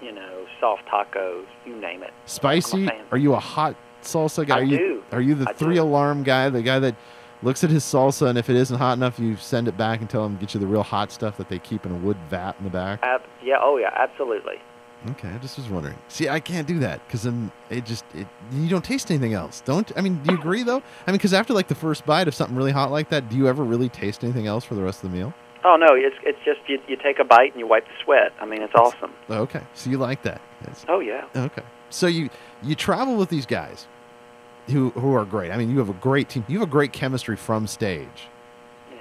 you 0.00 0.12
know, 0.12 0.46
soft 0.60 0.86
tacos, 0.86 1.46
you 1.66 1.74
name 1.76 2.02
it. 2.02 2.12
Spicy? 2.26 2.82
I'm 2.82 2.88
a 2.88 2.90
fan. 2.90 3.04
Are 3.10 3.18
you 3.18 3.34
a 3.34 3.40
hot 3.40 3.74
salsa 4.02 4.46
guy? 4.46 4.56
I 4.56 4.60
are 4.60 4.64
you 4.64 4.78
do. 4.78 5.02
are 5.12 5.20
you 5.20 5.34
the 5.34 5.48
I 5.48 5.52
do. 5.52 5.58
three 5.58 5.76
alarm 5.78 6.22
guy? 6.22 6.48
The 6.50 6.62
guy 6.62 6.78
that 6.78 6.94
looks 7.42 7.64
at 7.64 7.70
his 7.70 7.82
salsa 7.82 8.28
and 8.28 8.38
if 8.38 8.48
it 8.48 8.56
isn't 8.56 8.78
hot 8.78 8.92
enough, 8.96 9.18
you 9.18 9.36
send 9.36 9.66
it 9.66 9.76
back 9.76 10.00
and 10.00 10.08
tell 10.08 10.24
him 10.24 10.36
to 10.36 10.40
get 10.40 10.54
you 10.54 10.60
the 10.60 10.66
real 10.66 10.84
hot 10.84 11.10
stuff 11.10 11.36
that 11.38 11.48
they 11.48 11.58
keep 11.58 11.84
in 11.84 11.90
a 11.92 11.96
wood 11.96 12.16
vat 12.30 12.54
in 12.58 12.64
the 12.64 12.70
back. 12.70 13.00
Ab- 13.02 13.22
yeah, 13.42 13.56
oh, 13.60 13.76
yeah, 13.76 13.90
absolutely. 13.96 14.60
Okay, 15.10 15.28
I 15.28 15.38
just 15.38 15.56
was 15.58 15.68
wondering. 15.68 15.96
See, 16.08 16.28
I 16.28 16.38
can't 16.38 16.66
do 16.66 16.78
that 16.78 17.04
because 17.06 17.24
then 17.24 17.50
it 17.70 17.84
just 17.84 18.04
it, 18.14 18.26
you 18.52 18.68
don't 18.68 18.84
taste 18.84 19.10
anything 19.10 19.34
else. 19.34 19.60
Don't 19.64 19.90
I 19.96 20.00
mean? 20.00 20.22
Do 20.22 20.32
you 20.32 20.38
agree 20.38 20.62
though? 20.62 20.76
I 21.06 21.10
mean, 21.10 21.16
because 21.18 21.34
after 21.34 21.52
like 21.52 21.66
the 21.68 21.74
first 21.74 22.06
bite 22.06 22.28
of 22.28 22.34
something 22.34 22.56
really 22.56 22.70
hot 22.72 22.90
like 22.92 23.08
that, 23.08 23.28
do 23.28 23.36
you 23.36 23.48
ever 23.48 23.64
really 23.64 23.88
taste 23.88 24.22
anything 24.22 24.46
else 24.46 24.64
for 24.64 24.74
the 24.76 24.82
rest 24.82 25.02
of 25.02 25.10
the 25.10 25.16
meal? 25.16 25.34
Oh, 25.64 25.76
no, 25.76 25.86
it's, 25.94 26.16
it's 26.24 26.38
just 26.44 26.58
you, 26.68 26.80
you 26.88 26.96
take 26.96 27.20
a 27.20 27.24
bite 27.24 27.52
and 27.52 27.60
you 27.60 27.68
wipe 27.68 27.84
the 27.84 27.92
sweat. 28.02 28.32
I 28.40 28.46
mean, 28.46 28.62
it's 28.62 28.72
That's- 28.72 28.94
awesome. 28.96 29.12
Okay, 29.30 29.62
so 29.74 29.90
you 29.90 29.98
like 29.98 30.22
that? 30.22 30.40
That's- 30.62 30.84
Oh, 30.88 30.98
yeah. 30.98 31.24
okay, 31.36 31.62
so 31.90 32.06
you 32.08 32.30
you 32.62 32.74
travel 32.74 33.16
with 33.16 33.28
these 33.28 33.46
guys 33.46 33.86
who 34.68 34.90
who 34.90 35.14
are 35.14 35.24
great. 35.24 35.50
I 35.50 35.56
mean, 35.56 35.70
you 35.70 35.78
have 35.78 35.88
a 35.88 35.92
great 35.94 36.28
team. 36.28 36.44
You 36.48 36.58
have 36.60 36.68
a 36.68 36.70
great 36.70 36.92
chemistry 36.92 37.36
from 37.36 37.66
stage. 37.66 38.28
Yeah. 38.92 38.98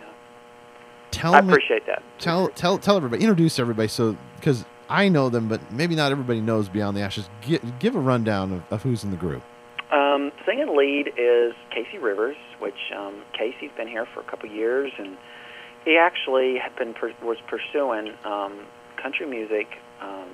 Tell 1.11 1.35
I 1.35 1.41
me, 1.41 1.49
appreciate 1.49 1.85
that. 1.87 2.01
tell 2.19 2.47
tell 2.49 2.77
tell 2.77 2.97
everybody, 2.97 3.21
introduce 3.23 3.59
everybody, 3.59 3.87
so 3.87 4.15
because 4.37 4.65
I 4.91 5.07
know 5.07 5.29
them, 5.29 5.47
but 5.47 5.71
maybe 5.71 5.95
not 5.95 6.11
everybody 6.11 6.41
knows 6.41 6.67
Beyond 6.67 6.97
the 6.97 7.01
Ashes. 7.01 7.29
Give, 7.41 7.61
give 7.79 7.95
a 7.95 7.99
rundown 7.99 8.51
of, 8.51 8.63
of 8.71 8.83
who's 8.83 9.05
in 9.05 9.11
the 9.11 9.17
group. 9.17 9.41
Um, 9.89 10.33
singing 10.45 10.75
lead 10.75 11.13
is 11.17 11.53
Casey 11.73 11.97
Rivers, 11.97 12.35
which 12.59 12.91
um, 12.95 13.23
Casey's 13.31 13.71
been 13.77 13.87
here 13.87 14.05
for 14.13 14.19
a 14.19 14.23
couple 14.23 14.49
years, 14.49 14.91
and 14.97 15.17
he 15.85 15.97
actually 15.97 16.57
had 16.57 16.75
been 16.75 16.93
per- 16.93 17.13
was 17.23 17.37
pursuing 17.47 18.13
um, 18.25 18.65
country 19.01 19.25
music 19.25 19.67
um, 20.01 20.27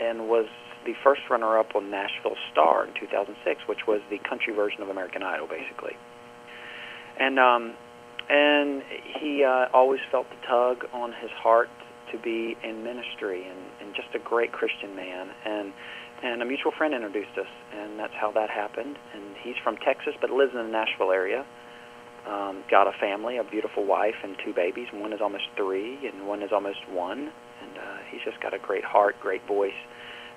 and 0.00 0.28
was 0.28 0.46
the 0.86 0.94
first 1.02 1.22
runner-up 1.28 1.74
on 1.74 1.90
Nashville 1.90 2.36
Star 2.52 2.86
in 2.86 2.94
2006, 2.94 3.62
which 3.66 3.86
was 3.88 4.00
the 4.10 4.18
country 4.18 4.54
version 4.54 4.80
of 4.80 4.88
American 4.88 5.24
Idol, 5.24 5.48
basically. 5.48 5.96
And 7.18 7.40
um, 7.40 7.74
and 8.30 8.82
he 9.20 9.42
uh, 9.42 9.66
always 9.74 10.00
felt 10.12 10.28
the 10.30 10.46
tug 10.46 10.84
on 10.92 11.12
his 11.20 11.30
heart 11.32 11.70
to 12.12 12.18
be 12.18 12.56
in 12.62 12.82
ministry, 12.82 13.46
and, 13.48 13.58
and 13.80 13.94
just 13.94 14.08
a 14.14 14.18
great 14.18 14.52
Christian 14.52 14.94
man, 14.96 15.28
and 15.44 15.72
and 16.22 16.42
a 16.42 16.44
mutual 16.44 16.72
friend 16.76 16.94
introduced 16.94 17.38
us, 17.38 17.46
and 17.72 17.98
that's 17.98 18.14
how 18.14 18.32
that 18.32 18.50
happened. 18.50 18.98
And 19.14 19.36
he's 19.40 19.54
from 19.62 19.76
Texas, 19.76 20.14
but 20.20 20.30
lives 20.30 20.50
in 20.52 20.58
the 20.66 20.72
Nashville 20.72 21.12
area. 21.12 21.46
Um, 22.26 22.64
got 22.68 22.88
a 22.88 22.92
family, 22.98 23.38
a 23.38 23.44
beautiful 23.44 23.86
wife, 23.86 24.16
and 24.24 24.36
two 24.44 24.52
babies. 24.52 24.88
One 24.92 25.12
is 25.12 25.20
almost 25.22 25.44
three, 25.56 25.94
and 26.06 26.26
one 26.26 26.42
is 26.42 26.50
almost 26.52 26.80
one. 26.90 27.30
And 27.62 27.78
uh, 27.78 27.98
he's 28.10 28.20
just 28.24 28.40
got 28.40 28.52
a 28.52 28.58
great 28.58 28.84
heart, 28.84 29.14
great 29.20 29.46
voice. 29.46 29.78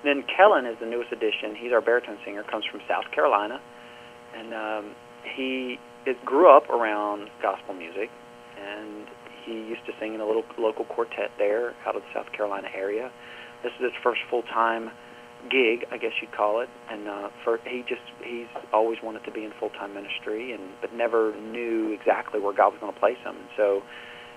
And 0.02 0.22
then 0.22 0.24
Kellen 0.36 0.66
is 0.66 0.76
the 0.78 0.86
newest 0.86 1.10
addition. 1.10 1.56
He's 1.56 1.72
our 1.72 1.80
baritone 1.80 2.18
singer. 2.24 2.44
Comes 2.44 2.64
from 2.70 2.80
South 2.88 3.10
Carolina, 3.12 3.60
and 4.36 4.54
um, 4.54 4.94
he 5.34 5.78
is, 6.06 6.16
grew 6.24 6.56
up 6.56 6.70
around 6.70 7.28
gospel 7.42 7.74
music, 7.74 8.10
and 8.56 9.06
he 9.44 9.52
used 9.52 9.84
to 9.86 9.92
sing 10.00 10.14
in 10.14 10.20
a 10.20 10.26
little 10.26 10.44
local 10.58 10.84
quartet 10.84 11.30
there 11.38 11.74
out 11.86 11.96
of 11.96 12.02
the 12.02 12.08
South 12.14 12.32
Carolina 12.32 12.68
area. 12.74 13.10
This 13.62 13.72
is 13.78 13.92
his 13.92 13.92
first 14.02 14.20
full-time 14.30 14.90
gig, 15.50 15.86
I 15.90 15.98
guess 15.98 16.12
you'd 16.20 16.32
call 16.32 16.60
it. 16.60 16.68
And 16.90 17.08
uh, 17.08 17.28
for 17.44 17.58
he 17.64 17.84
just 17.88 18.02
he's 18.24 18.46
always 18.72 18.98
wanted 19.02 19.24
to 19.24 19.30
be 19.30 19.44
in 19.44 19.52
full-time 19.58 19.94
ministry, 19.94 20.52
and 20.52 20.62
but 20.80 20.92
never 20.92 21.34
knew 21.40 21.92
exactly 21.92 22.40
where 22.40 22.52
God 22.52 22.72
was 22.72 22.80
going 22.80 22.92
to 22.92 23.00
place 23.00 23.18
him. 23.24 23.36
And 23.36 23.48
so 23.56 23.82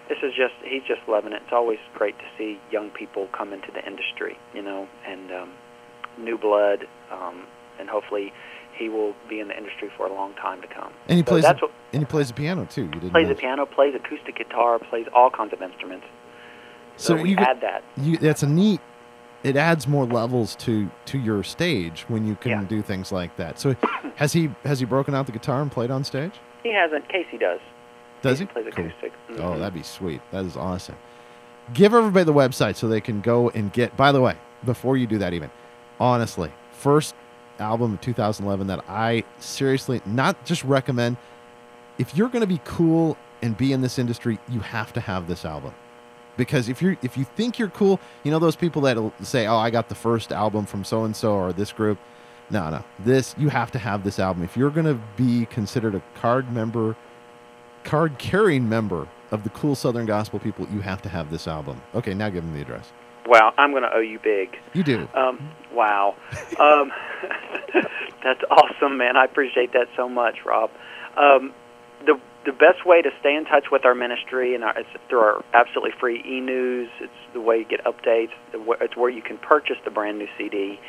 this 0.10 0.18
is 0.22 0.34
just 0.36 0.54
he's 0.64 0.84
just 0.88 1.02
loving 1.08 1.34
it. 1.34 1.42
It's 1.44 1.54
always 1.54 1.80
great 1.94 2.18
to 2.18 2.26
see 2.38 2.60
young 2.72 2.90
people 2.90 3.28
come 3.36 3.54
into 3.54 3.72
the 3.72 3.86
industry, 3.86 4.38
you 4.54 4.62
know, 4.62 4.88
and 5.08 5.32
um, 5.32 5.54
new 6.18 6.38
blood, 6.38 6.86
um, 7.12 7.46
and 7.80 7.90
hopefully 7.90 8.32
he 8.78 8.90
will 8.90 9.14
be 9.30 9.40
in 9.40 9.48
the 9.48 9.58
industry 9.58 9.90
for 9.98 10.06
a 10.08 10.14
long 10.14 10.34
time 10.36 10.62
to 10.62 10.68
come. 10.68 10.92
And 11.08 11.18
he 11.18 11.24
So 11.24 11.30
plays 11.32 11.44
that's 11.44 11.60
the, 11.60 11.66
what 11.68 11.76
and 11.94 12.02
he 12.02 12.06
plays 12.06 12.28
the 12.30 12.34
piano 12.34 12.66
too. 12.66 12.84
You 12.84 12.90
didn't 12.92 13.12
plays 13.12 13.28
the 13.30 13.36
piano, 13.36 13.66
plays 13.66 13.96
acoustic 13.96 14.38
guitar, 14.38 14.80
plays 14.80 15.08
all 15.14 15.30
kinds 15.30 15.54
of 15.54 15.62
instruments. 15.62 16.06
So, 16.98 17.18
So 17.18 17.24
you 17.24 17.38
add 17.38 17.62
that. 17.62 17.84
you 17.98 18.18
that's 18.18 18.44
a 18.44 18.48
neat 18.48 18.80
it 19.44 19.56
adds 19.58 19.88
more 19.88 20.06
levels 20.06 20.56
to 20.56 20.90
to 21.06 21.20
your 21.20 21.44
stage 21.44 22.06
when 22.08 22.26
you 22.26 22.36
can 22.36 22.52
Yeah. 22.52 22.64
do 22.64 22.82
things 22.82 23.12
like 23.12 23.36
that 23.38 23.60
so 23.60 23.76
has 24.16 24.32
he 24.34 24.50
has 24.64 24.80
he 24.80 24.86
broken 24.86 25.14
out 25.14 25.26
the 25.26 25.32
guitar 25.34 25.62
and 25.62 25.72
played 25.72 25.92
on 25.92 26.04
stage 26.04 26.32
He 26.64 26.74
hasn't. 26.74 27.08
Casey 27.10 27.38
does. 27.38 27.60
does 28.22 28.40
he 28.40 28.46
Casey 28.46 28.54
plays 28.64 28.74
Cool. 28.74 28.86
acoustic. 28.86 29.12
oh 29.32 29.34
Mhm. 29.34 29.60
that'd 29.60 29.74
be 29.74 29.84
sweet 29.84 30.22
that 30.32 30.46
is 30.46 30.56
awesome 30.58 30.96
give 31.74 31.94
everybody 31.94 32.24
the 32.24 32.34
website 32.34 32.76
so 32.76 32.88
they 32.88 33.02
can 33.02 33.20
go 33.22 33.50
and 33.50 33.72
get 33.74 33.96
by 33.98 34.12
the 34.14 34.22
way 34.22 34.36
before 34.66 34.96
you 34.98 35.06
do 35.06 35.18
that 35.18 35.34
even 35.34 35.52
honestly 36.00 36.52
first 36.72 37.14
album 37.60 37.94
of 37.94 38.02
2011 38.02 38.68
that 38.68 38.84
i 38.88 39.24
seriously 39.40 40.02
not 40.06 40.44
just 40.46 40.64
recommend 40.64 41.18
if 41.98 42.16
you're 42.16 42.30
going 42.30 42.42
to 42.42 42.48
be 42.48 42.62
cool 42.66 43.18
and 43.42 43.58
be 43.58 43.72
in 43.74 43.82
this 43.82 43.98
industry 43.98 44.40
you 44.50 44.60
have 44.60 44.92
to 44.94 45.00
have 45.00 45.28
this 45.28 45.46
album 45.46 45.74
because 46.38 46.70
if 46.70 46.82
you 46.82 46.98
if 47.02 47.18
you 47.18 47.24
think 47.24 47.60
you're 47.60 47.70
cool, 47.70 48.00
you 48.24 48.32
know 48.32 48.40
those 48.40 48.56
people 48.56 48.82
that 48.84 48.98
say, 49.22 49.48
"Oh, 49.48 49.58
I 49.58 49.70
got 49.70 49.90
the 49.90 49.96
first 49.96 50.32
album 50.32 50.66
from 50.66 50.84
so 50.84 51.04
and 51.04 51.16
so 51.16 51.34
or 51.34 51.54
this 51.54 51.72
group." 51.72 51.98
No, 52.50 52.70
no. 52.70 52.84
This 53.00 53.36
you 53.38 53.50
have 53.50 53.72
to 53.72 53.80
have 53.80 54.04
this 54.04 54.20
album 54.20 54.44
if 54.44 54.56
you're 54.56 54.70
going 54.70 54.86
to 54.86 55.00
be 55.16 55.46
considered 55.48 55.96
a 55.96 56.02
card 56.16 56.52
member, 56.52 56.96
card 57.84 58.18
carrying 58.18 58.68
member 58.70 59.08
of 59.32 59.44
the 59.44 59.50
cool 59.50 59.76
Southern 59.76 60.06
gospel 60.06 60.40
people. 60.40 60.68
You 60.72 60.82
have 60.82 61.02
to 61.04 61.10
have 61.10 61.32
this 61.32 61.48
album. 61.48 61.82
Okay, 61.94 62.14
now 62.14 62.30
give 62.30 62.44
them 62.44 62.54
the 62.54 62.62
address. 62.62 62.92
Wow, 63.26 63.54
I'm 63.58 63.72
going 63.72 63.84
to 63.84 63.94
owe 63.94 64.02
you 64.02 64.20
big. 64.20 64.58
You 64.74 64.84
do. 64.84 65.08
Um, 65.16 65.50
wow. 65.72 66.16
Um, 66.60 66.92
that's 68.24 68.42
awesome, 68.52 68.98
man. 68.98 69.18
I 69.18 69.26
appreciate 69.26 69.74
that 69.74 69.88
so 69.96 70.08
much, 70.08 70.46
Rob. 70.46 70.70
Um, 71.18 71.52
the 72.06 72.20
the 72.46 72.52
best 72.52 72.86
way 72.86 73.02
to 73.02 73.10
stay 73.20 73.36
in 73.36 73.46
touch 73.46 73.72
with 73.72 73.86
our 73.86 73.96
ministry, 73.96 74.54
and 74.54 74.64
our, 74.64 74.78
it's 74.78 74.88
through 75.10 75.18
our 75.20 75.44
absolutely 75.54 75.94
free 76.00 76.22
e-news. 76.24 76.90
It's 77.00 77.12
the 77.34 77.42
way 77.42 77.58
you 77.58 77.66
get 77.66 77.84
updates. 77.86 78.30
It's 78.54 78.96
where 78.96 79.10
you 79.10 79.24
can 79.24 79.40
purchase 79.40 79.78
the 79.84 79.92
brand 79.92 80.20
new 80.20 80.28
CD. 80.38 80.80